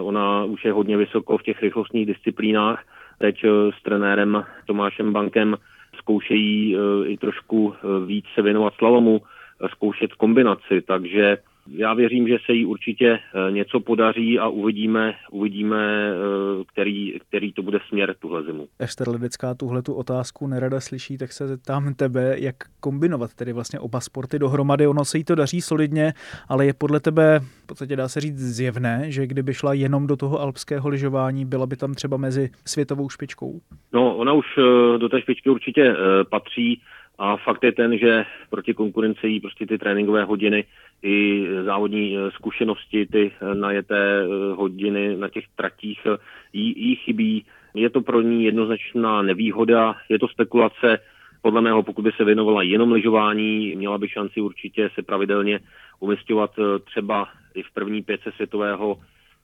[0.00, 2.84] Ona už je hodně vysoko v těch rychlostních disciplínách.
[3.18, 5.56] Teď eh, s trenérem Tomášem Bankem
[5.98, 9.22] zkoušejí eh, i trošku eh, víc se věnovat slalomu,
[9.70, 11.38] zkoušet kombinaci, takže
[11.70, 17.52] já věřím, že se jí určitě eh, něco podaří a uvidíme, uvidíme eh, který, který
[17.52, 18.68] to bude směr tuhle zimu.
[18.78, 23.80] Ester Ledecká tuhle tu otázku nerada slyší, tak se zeptám tebe, jak kombinovat tedy vlastně
[23.80, 24.86] oba sporty dohromady.
[24.86, 26.12] Ono se jí to daří solidně,
[26.48, 30.16] ale je podle tebe, v podstatě dá se říct zjevné, že kdyby šla jenom do
[30.16, 33.60] toho alpského lyžování, byla by tam třeba mezi světovou špičkou?
[33.92, 35.94] No, ona už eh, do té špičky určitě
[36.30, 36.80] patří.
[37.18, 40.64] A fakt je ten, že proti konkurenci jí prostě ty tréninkové hodiny
[41.02, 46.06] i závodní eh, zkušenosti, ty eh, najeté eh, hodiny na těch tratích
[46.52, 47.44] jí, jí chybí.
[47.74, 50.98] Je to pro ní jednoznačná nevýhoda, je to spekulace.
[51.42, 55.60] Podle mého, pokud by se věnovala jenom lyžování, měla by šanci určitě se pravidelně
[56.00, 56.50] umistovat
[56.84, 58.98] třeba i v první pětce světového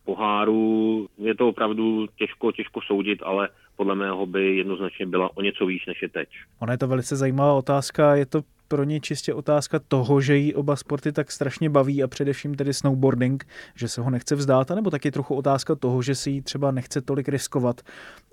[0.04, 1.08] poháru.
[1.18, 5.87] Je to opravdu těžko, těžko soudit, ale podle mého by jednoznačně byla o něco výš,
[5.87, 6.28] než je teď.
[6.58, 8.14] Ona je to velice zajímavá otázka.
[8.14, 12.08] Je to pro ně čistě otázka toho, že jí oba sporty tak strašně baví a
[12.08, 13.44] především tedy snowboarding,
[13.76, 17.00] že se ho nechce vzdát, nebo taky trochu otázka toho, že si jí třeba nechce
[17.00, 17.80] tolik riskovat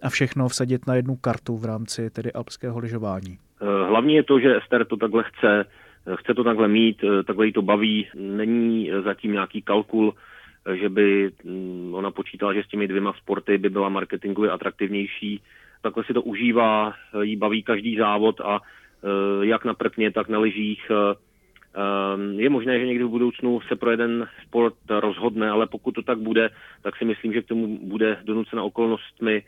[0.01, 3.38] a všechno vsadit na jednu kartu v rámci tedy alpského lyžování.
[3.62, 5.65] Eh, hlavní je to, že Ester to takhle chce,
[6.08, 10.13] eh, chce to takhle mít, eh, takhle jí to baví, není zatím nějaký kalkul,
[10.74, 15.41] že by mm, ona počítala, že s těmi dvěma sporty by byla marketingově atraktivnější.
[15.82, 18.62] Takhle si to užívá, jí baví každý závod a
[19.04, 20.91] Eh, jak na prkně, tak na lyžích.
[20.91, 21.15] Eh,
[21.76, 26.02] eh, je možné, že někdy v budoucnu se pro jeden sport rozhodne, ale pokud to
[26.02, 26.50] tak bude,
[26.82, 29.43] tak si myslím, že k tomu bude donucena okolnostmi,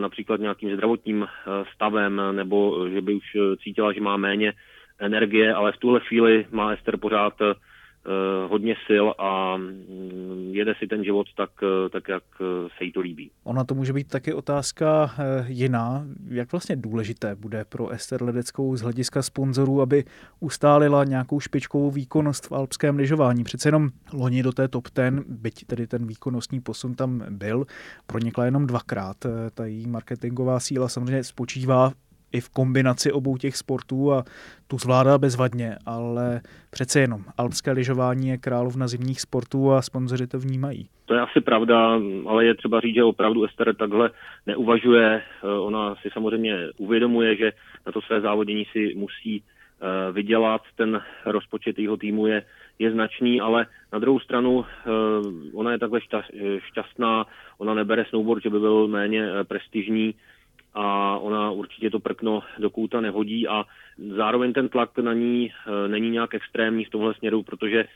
[0.00, 1.26] například nějakým zdravotním
[1.74, 4.52] stavem, nebo že by už cítila, že má méně
[4.98, 7.34] energie, ale v tuhle chvíli má Ester pořád
[8.48, 12.92] hodně sil a mm, jede si ten život tak, eh, tak, jak eh, se jí
[12.92, 13.30] to líbí.
[13.44, 15.10] Ona to může být taky otázka
[15.46, 16.06] jiná.
[16.28, 20.04] Jak vlastně důležité bude pro Ester Ledeckou z hlediska sponzorů, aby
[20.40, 23.44] ustálila nějakou špičkovou výkonnost v alpském lyžování?
[23.44, 27.64] Přece jenom loni do té top ten, byť tedy ten výkonnostní posun tam byl,
[28.06, 29.16] pronikla jenom dvakrát.
[29.54, 31.92] Ta její marketingová síla samozřejmě spočívá
[32.32, 34.24] i v kombinaci obou těch sportů a
[34.68, 36.40] tu zvládá bezvadně, ale
[36.70, 40.88] přece jenom alpské lyžování je královna zimních sportů a sponzoři to vnímají.
[41.06, 44.10] To je asi pravda, ale je třeba říct, že opravdu Ester takhle
[44.46, 45.22] neuvažuje.
[45.22, 47.52] Eh, ona si samozřejmě uvědomuje, že
[47.86, 50.62] na to své závodění si musí eh, vydělat.
[50.76, 52.42] Ten rozpočet jeho týmu je,
[52.78, 54.90] je značný, ale na druhou stranu eh,
[55.54, 56.00] ona je takhle
[56.58, 57.26] šťastná,
[57.58, 60.14] ona nebere snowboard, že by byl méně prestižní,
[60.74, 63.64] a ona určitě to prkno do kouta nehodí a
[64.16, 67.86] zároveň ten tlak na ní e, není nějak extrémní v tomhle směru, protože e,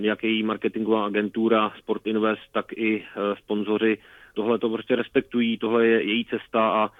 [0.00, 3.98] jak její marketingová agentura Sport Invest, tak i e, sponzoři
[4.34, 6.90] tohle to prostě respektují, tohle je její cesta a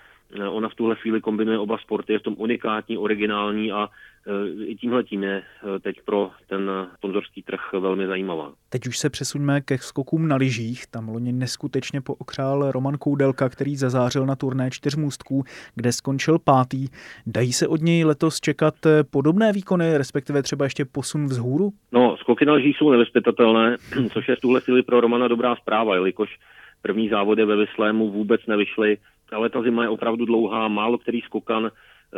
[0.50, 3.88] ona v tuhle chvíli kombinuje oba sporty, je v tom unikátní, originální a
[4.26, 8.52] Eh, i tímhle tím je eh, teď pro ten sponzorský trh velmi zajímavá.
[8.68, 10.86] Teď už se přesuňme ke skokům na lyžích.
[10.86, 16.88] Tam loni neskutečně pookřál Roman Koudelka, který zazářil na turné čtyřmůstků, kde skončil pátý.
[17.26, 21.72] Dají se od něj letos čekat eh, podobné výkony, respektive třeba ještě posun vzhůru?
[21.92, 23.76] No, skoky na lyžích jsou nevyspětatelné,
[24.12, 26.38] což je v tuhle chvíli pro Romana dobrá zpráva, jelikož
[26.82, 28.98] první závody ve Vyslému vůbec nevyšly,
[29.32, 31.70] ale ta zima je opravdu dlouhá, málo který skokan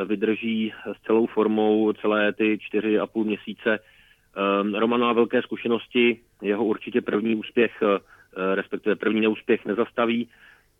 [0.05, 3.79] vydrží s celou formou celé ty čtyři a půl měsíce.
[4.37, 10.29] Ehm, Roman má velké zkušenosti, jeho určitě první úspěch, eh, respektive první neúspěch nezastaví,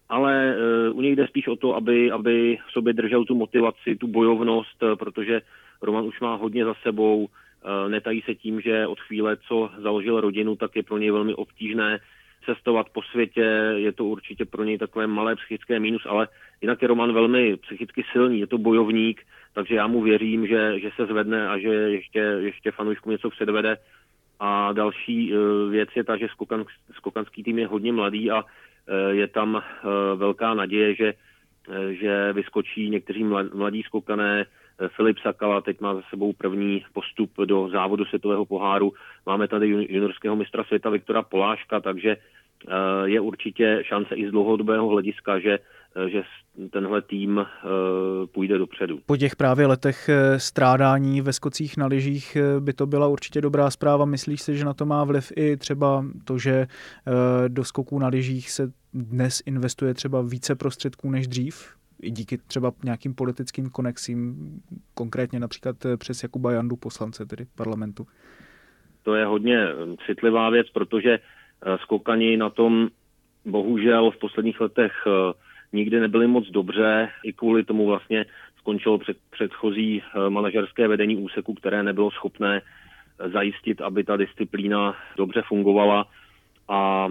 [0.09, 3.97] ale eh, u něj jde spíš o to, aby, aby v sobě držel tu motivaci,
[3.97, 5.43] tu bojovnost, eh, protože
[5.83, 7.29] Roman už má hodně za sebou,
[7.89, 12.01] netají se tím, že od chvíle, co založil rodinu, tak je pro něj velmi obtížné
[12.45, 16.29] cestovat po světě, je to určitě pro něj takové malé psychické mínus, ale
[16.61, 19.23] jinak je Roman velmi psychicky silný, je to bojovník,
[19.55, 23.77] takže já mu věřím, že, že se zvedne a že ještě, ještě fanouškům něco předvede.
[24.41, 28.49] A další uh, věc je ta, že skokan, skokanský tým je hodně mladý a uh,
[29.11, 31.15] je tam uh, velká naděje, že,
[31.91, 33.25] že vyskočí někteří
[33.55, 34.45] mladí skokané,
[34.89, 38.93] Filip Sakala teď má za sebou první postup do závodu světového poháru.
[39.27, 42.17] Máme tady juniorského mistra světa Viktora Poláška, takže
[42.69, 45.59] Eh, je určitě šance i z dlouhodobého hlediska, že
[45.97, 46.23] eh, že
[46.71, 47.47] tenhle tým eh,
[48.27, 49.01] půjde dopředu.
[49.07, 54.05] Po těch právě letech strádání ve skocích na lyžích by to byla určitě dobrá zpráva.
[54.05, 56.67] Myslíš si, že na to má vliv i třeba to, že
[57.49, 61.75] do skoků na lyžích se dnes investuje třeba více prostředků než dřív?
[62.05, 64.37] I díky třeba nějakým politickým konexím,
[64.95, 68.07] konkrétně například přes Jakuba Jandu, poslance tedy parlamentu.
[69.03, 69.67] To je hodně
[70.07, 71.19] citlivá věc, protože
[71.67, 72.89] Eh, skokani na tom
[73.45, 75.33] bohužel v posledních letech eh,
[75.73, 78.27] nikdy nebyli moc dobře, i kvůli tomu vlastně
[78.59, 82.63] skončilo před, předchozí eh, manažerské vedení úseku, které nebylo schopné
[83.33, 86.07] zajistit, aby ta disciplína dobře fungovala
[86.69, 87.09] a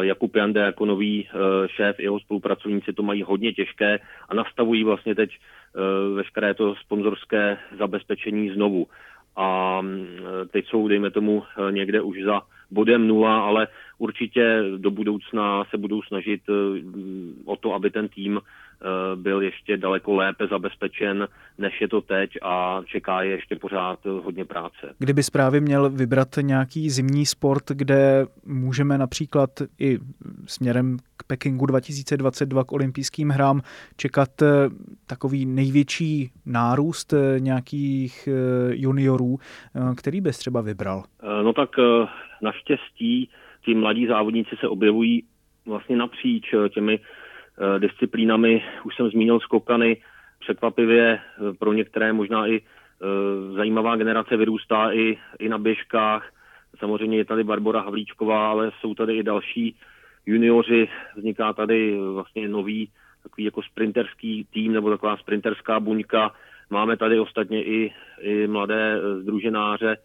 [0.00, 1.28] Jakub Jande jako nový
[1.66, 5.30] šéf i jeho spolupracovníci to mají hodně těžké a nastavují vlastně teď
[6.14, 8.86] veškeré to sponzorské zabezpečení znovu.
[9.36, 9.80] A
[10.50, 13.68] teď jsou, dejme tomu, někde už za bodem nula, ale
[13.98, 16.52] určitě do budoucna se budou snažit eh,
[17.44, 18.86] o to, aby ten tým eh,
[19.16, 21.28] byl ještě daleko lépe zabezpečen,
[21.58, 24.94] než je to teď a čeká je ještě pořád hodně práce.
[24.98, 29.98] Kdyby právě měl vybrat nějaký zimní sport, kde můžeme například i
[30.46, 33.60] směrem k Pekingu 2022 k olympijským hrám
[33.96, 34.46] čekat eh,
[35.06, 38.28] takový největší nárůst nějakých
[38.70, 39.38] juniorů,
[39.96, 41.04] který bys třeba vybral?
[41.42, 41.70] No tak
[42.42, 43.30] naštěstí
[43.68, 45.24] ti mladí závodníci se objevují
[45.66, 48.64] vlastně napříč eh, těmi eh, disciplínami.
[48.84, 49.96] Už jsem zmínil skokany,
[50.38, 52.60] překvapivě eh, pro některé možná i
[53.54, 56.32] zajímavá generace vyrůstá i, i na běžkách.
[56.78, 59.76] Samozřejmě je tady Barbara Havlíčková, ale jsou tady i další
[60.26, 60.88] junioři.
[61.16, 62.90] Vzniká tady vlastně nový
[63.22, 66.34] takový jako sprinterský tým nebo taková sprinterská buňka.
[66.70, 69.96] Máme tady ostatně i, i mladé združenáře,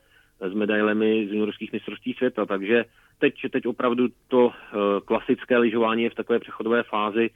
[0.49, 2.85] s medailemi z juniorských mistrovství světa, takže
[3.19, 7.29] teď, teď opravdu to eh, klasické lyžování je v takové přechodové fázi.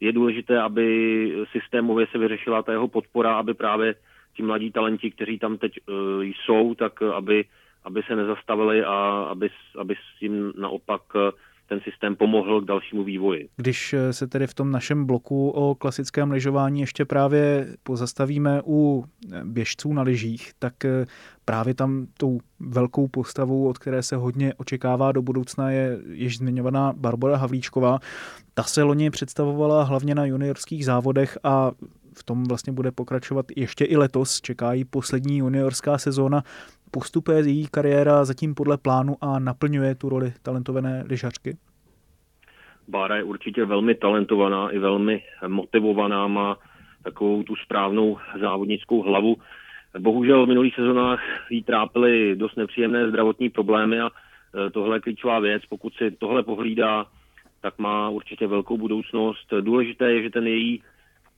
[0.00, 0.86] Je důležité, aby
[1.52, 3.94] systémově se vyřešila ta jeho podpora, aby právě
[4.36, 7.44] ti mladí talenti, kteří tam teď uh, jsou, tak aby,
[7.84, 11.02] aby se nezastavili a aby, aby s tím naopak
[11.68, 13.48] ten systém pomohl k dalšímu vývoji.
[13.56, 19.04] Když eh, se tedy v tom našem bloku o klasickém lyžování ještě právě pozastavíme u
[19.04, 21.06] eh, běžců na lyžích, tak eh,
[21.44, 26.92] právě tam tou velkou postavou, od které se hodně očekává do budoucna, je již zmiňovaná
[26.96, 27.98] Barbara Havlíčková.
[28.54, 31.72] Ta se loni představovala hlavně na juniorských závodech a
[32.18, 34.40] v tom vlastně bude pokračovat ještě i letos.
[34.40, 36.42] Čeká jí poslední juniorská sezóna
[36.90, 41.56] postupuje její kariéra zatím podle plánu a naplňuje tu roli talentované lyžařky?
[42.88, 46.56] Bára je určitě velmi talentovaná i velmi motivovaná, má
[47.02, 49.36] takovou tu správnou závodnickou hlavu.
[49.98, 55.40] Bohužel v minulých sezónách jí trápily dost nepříjemné zdravotní problémy a e, tohle je klíčová
[55.40, 55.62] věc.
[55.68, 57.06] Pokud si tohle pohlídá,
[57.60, 59.54] tak má určitě velkou budoucnost.
[59.60, 60.82] Důležité je, že ten její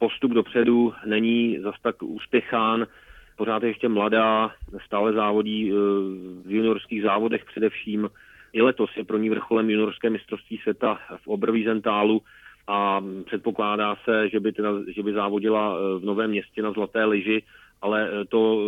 [0.01, 2.86] postup dopředu není zas tak úspěchán
[3.40, 4.53] pořád je ještě mladá,
[4.84, 5.74] stále závodí eh,
[6.44, 8.11] v juniorských závodech především.
[8.53, 12.22] I letos je pro ní vrcholem juniorské mistrovství světa v Oberwiesentálu
[12.66, 17.05] a předpokládá se, že by, teda, že by závodila eh, v Novém městě na Zlaté
[17.05, 17.42] lyži,
[17.82, 18.61] ale eh, to,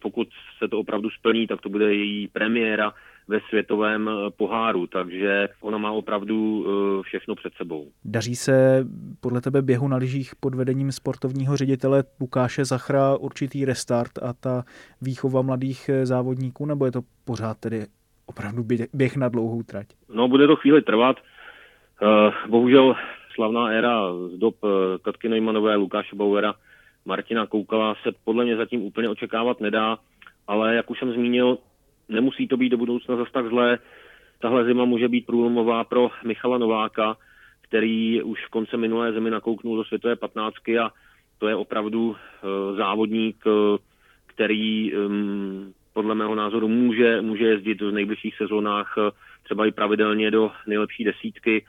[0.00, 0.28] pokud
[0.58, 2.92] se to opravdu splní, tak to bude její premiéra
[3.28, 6.66] ve světovém poháru, takže ona má opravdu
[7.02, 7.88] všechno před sebou.
[8.04, 8.86] Daří se
[9.20, 14.64] podle tebe běhu na lyžích pod vedením sportovního ředitele Lukáše Zachra určitý restart a ta
[15.02, 17.86] výchova mladých závodníků, nebo je to pořád tedy
[18.26, 19.86] opravdu běh na dlouhou trať?
[20.08, 21.16] No, bude to chvíli trvat.
[22.48, 22.94] Bohužel
[23.34, 24.00] slavná éra
[24.34, 24.54] z dob
[25.02, 26.54] Katky Neumanové, Lukáše Bauera,
[27.04, 29.98] Martina Koukala se podle mě zatím úplně očekávat nedá,
[30.46, 31.58] ale jak už jsem zmínil,
[32.08, 33.78] nemusí to být do budoucna zase tak zlé.
[34.40, 37.16] Tahle zima může být průlomová pro Michala Nováka,
[37.62, 40.90] který už v konce minulé zimy nakouknul do světové patnáctky a
[41.38, 42.16] to je opravdu uh,
[42.76, 43.52] závodník, uh,
[44.26, 49.10] který um, podle mého názoru může, může jezdit v nejbližších sezónách uh,
[49.42, 51.64] třeba i pravidelně do nejlepší desítky.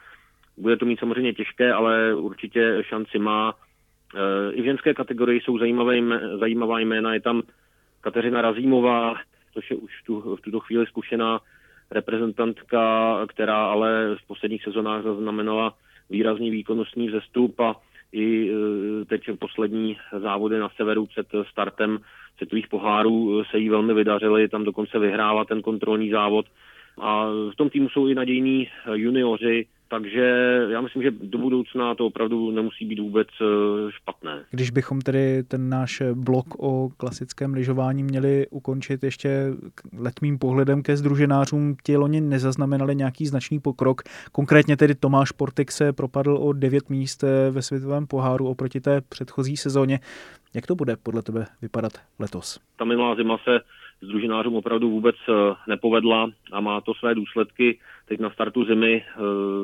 [0.58, 3.54] Bude to mít samozřejmě těžké, ale určitě šanci má.
[4.52, 5.96] I v ženské kategorii jsou zajímavé,
[6.40, 7.14] zajímavá jména.
[7.14, 7.42] Je tam
[8.02, 9.16] Kateřina Razímová,
[9.60, 11.40] což je už tu, v tuto chvíli zkušená
[11.92, 15.74] reprezentantka, která ale v posledních sezónách zaznamenala
[16.10, 17.76] výrazný výkonnostní vzestup a
[18.12, 22.00] i e, teď poslední závody na severu před startem
[22.38, 26.46] světových pohárů se jí velmi vydařily, tam dokonce vyhrála ten kontrolní závod.
[26.98, 30.22] A v tom týmu jsou i nadějní junioři, takže
[30.70, 34.46] já myslím, že do budoucna to opravdu nemusí být vůbec eh, špatné.
[34.52, 39.54] Když bychom tedy ten náš blok o klasickém lyžování měli ukončit ještě
[39.98, 44.02] letmým pohledem ke združenářům, ti loni nezaznamenali nějaký značný pokrok.
[44.32, 49.02] Konkrétně tedy Tomáš Portik se propadl o 9 míst eh, ve světovém poháru oproti té
[49.02, 50.00] předchozí sezóně.
[50.54, 52.60] Jak to bude podle tebe vypadat letos?
[52.78, 53.60] Ta minulá zima se
[54.02, 55.34] družinářům opravdu vůbec eh,
[55.68, 57.80] nepovedla a má to své důsledky.
[58.06, 59.20] Teď na startu zimy eh,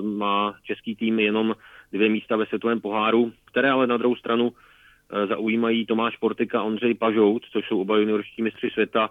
[0.08, 1.56] má český tým jenom
[1.92, 6.64] dvě místa ve světovém poháru, které ale na druhou stranu eh, zaujímají Tomáš Portika a
[6.64, 9.10] Ondřej Pažout, což jsou oba juniorští mistři světa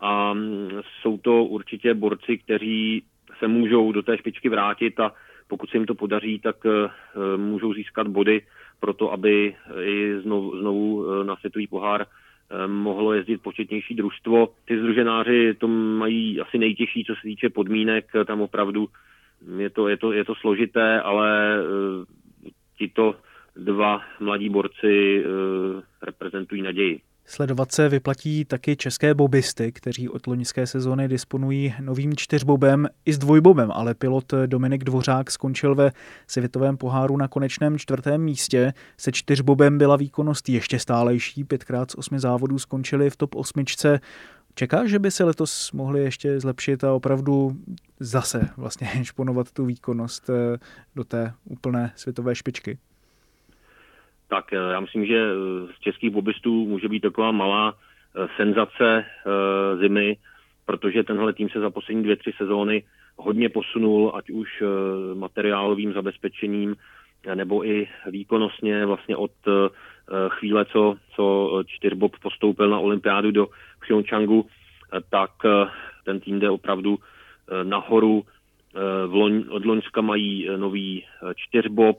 [0.00, 3.02] a mm, jsou to určitě borci, kteří
[3.38, 5.12] se můžou do té špičky vrátit a
[5.48, 6.56] pokud se jim to podaří, tak
[7.36, 8.46] můžou získat body
[8.80, 12.06] pro to, aby i znovu, znovu na světový pohár
[12.66, 14.48] mohlo jezdit početnější družstvo.
[14.64, 18.88] Ty združenáři to mají asi nejtěžší, co se týče podmínek, tam opravdu
[19.58, 22.04] je to, je to, je to složité, ale uh,
[22.78, 23.14] tito
[23.56, 27.00] dva mladí borci uh, reprezentují naději.
[27.30, 33.18] Sledovat se vyplatí taky české bobisty, kteří od loňské sezóny disponují novým čtyřbobem i s
[33.18, 35.92] dvojbobem, ale pilot Dominik Dvořák skončil ve
[36.26, 38.72] světovém poháru na konečném čtvrtém místě.
[38.96, 44.00] Se čtyřbobem byla výkonnost ještě stálejší, pětkrát z osmi závodů skončili v top osmičce.
[44.54, 47.56] Čeká, že by se letos mohli ještě zlepšit a opravdu
[48.00, 50.58] zase vlastně šponovat tu výkonnost eh,
[50.96, 52.78] do té úplné světové špičky?
[54.28, 59.04] Tak eh, já myslím, že eh, z českých bobistů může být taková malá eh, senzace
[59.80, 60.16] zimy,
[60.66, 62.82] protože tenhle tým se za poslední dvě, tři sezóny
[63.16, 64.62] hodně posunul, ať už
[65.14, 66.76] materiálovým zabezpečením,
[67.34, 69.32] nebo i výkonnostně vlastně od
[70.28, 73.46] chvíle, co, co čtyřbob postoupil na olympiádu do
[73.86, 74.46] Pyeongchangu,
[75.10, 75.30] tak
[76.04, 76.98] ten tým jde opravdu
[77.62, 78.22] nahoru.
[79.06, 81.04] V Loň, od Loňska mají nový
[81.36, 81.98] čtyřbob,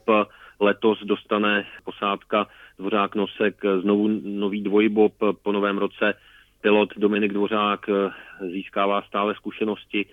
[0.60, 2.48] Letos dostane posádka
[2.80, 6.14] Dvořák Nosek znovu nový dvojbob po novém roce.
[6.62, 8.12] Pilot Dominik Dvořák eh,
[8.52, 10.06] získává stále zkušenosti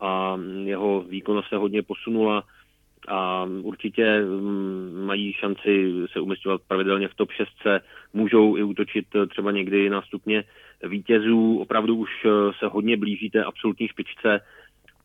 [0.00, 2.44] a jeho výkonnost se hodně posunula
[3.08, 7.48] a určitě mm, mají šanci se umistovat pravidelně v top 6.
[8.12, 10.44] Můžou i útočit eh, třeba někdy na stupně
[10.82, 11.58] vítězů.
[11.58, 12.28] Opravdu už eh,
[12.58, 14.40] se hodně blíží té absolutní špičce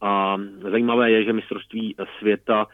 [0.02, 0.38] a
[0.72, 2.68] zajímavé je, že mistrovství světa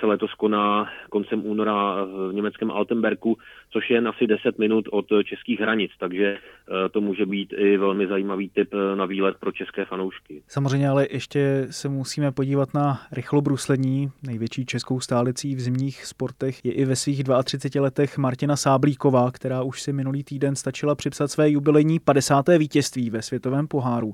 [0.00, 3.38] se letos koná koncem února v německém Altenberku,
[3.70, 8.06] což je asi 10 minut od českých hranic, takže eh, to může být i velmi
[8.06, 10.42] zajímavý tip eh, na výlet pro české fanoušky.
[10.48, 14.10] Samozřejmě ale ještě se musíme podívat na rychlobruslení.
[14.26, 19.62] Největší českou stálicí v zimních sportech je i ve svých 32 letech Martina Sáblíková, která
[19.62, 22.48] už si minulý týden stačila připsat své jubilejní 50.
[22.58, 24.12] vítězství ve světovém poháru.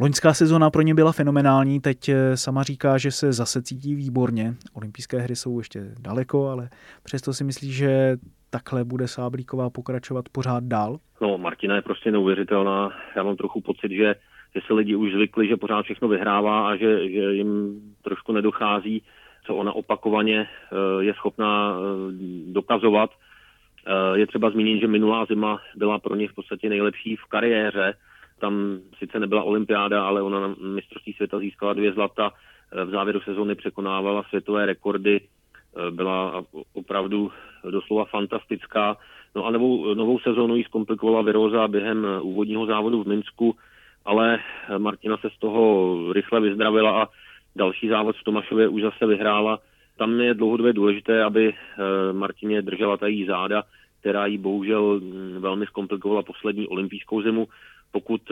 [0.00, 4.54] Loňská sezona pro ně byla fenomenální, teď eh, sama říká, že se zase cítí výborně.
[4.74, 6.68] Olympijské hry jsou ještě daleko, ale
[7.02, 8.16] přesto si myslí, že
[8.50, 10.98] takhle bude Sáblíková pokračovat pořád dál?
[11.20, 12.90] No, Martina je prostě neuvěřitelná.
[13.16, 14.14] Já mám trochu pocit, že,
[14.54, 19.02] že se lidi už zvykli, že pořád všechno vyhrává a že, že jim trošku nedochází,
[19.46, 23.10] co ona opakovaně eh, je schopná eh, dokazovat.
[24.14, 27.94] Je třeba zmínit, že minulá zima byla pro ně v podstatě nejlepší v kariéře
[28.42, 32.32] tam sice nebyla olympiáda, ale ona na mistrovství světa získala dvě zlata,
[32.84, 35.20] v závěru sezóny překonávala světové rekordy,
[35.90, 37.30] byla opravdu
[37.70, 38.96] doslova fantastická.
[39.34, 43.54] No a novou, novou sezónu jí zkomplikovala Viroza během úvodního závodu v Minsku.
[44.04, 44.38] ale
[44.78, 47.08] Martina se z toho rychle vyzdravila a
[47.56, 49.58] další závod v Tomašově už zase vyhrála.
[49.98, 51.54] Tam je dlouhodobě důležité, aby
[52.12, 53.62] Martině držela ta jí záda,
[54.02, 57.48] která jí bohužel mm, velmi zkomplikovala poslední olympijskou zimu.
[57.92, 58.22] Pokud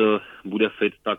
[0.44, 1.18] bude fit, tak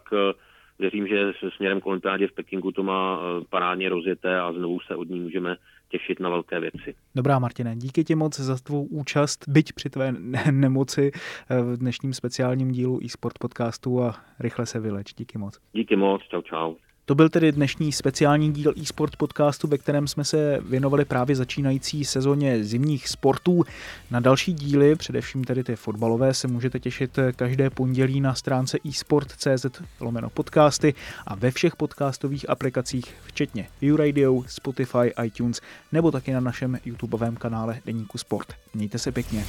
[0.81, 4.95] věřím, že směrem k olympiádě v Pekingu to má eh, parádně rozjeté a znovu se
[4.95, 5.55] od ní můžeme
[5.89, 6.95] těšit na velké věci.
[7.15, 10.13] Dobrá, Martine, díky ti moc za tvou účast, byť při tvé
[10.51, 15.13] nemoci eh, v dnešním speciálním dílu e-sport podcastu a rychle se vyleč.
[15.13, 15.59] Díky moc.
[15.73, 16.75] Díky moc, čau čau.
[17.11, 22.05] To byl tedy dnešní speciální díl eSport podcastu, ve kterém jsme se věnovali právě začínající
[22.05, 23.63] sezóně zimních sportů.
[24.11, 29.65] Na další díly, především tedy ty fotbalové, se můžete těšit každé pondělí na stránce eSport.cz
[29.99, 30.93] lomeno podcasty
[31.27, 37.79] a ve všech podcastových aplikacích, včetně YouRadio, Spotify, iTunes nebo taky na našem YouTubeovém kanále
[37.85, 38.47] Deníku Sport.
[38.73, 39.45] Mějte se pěkně.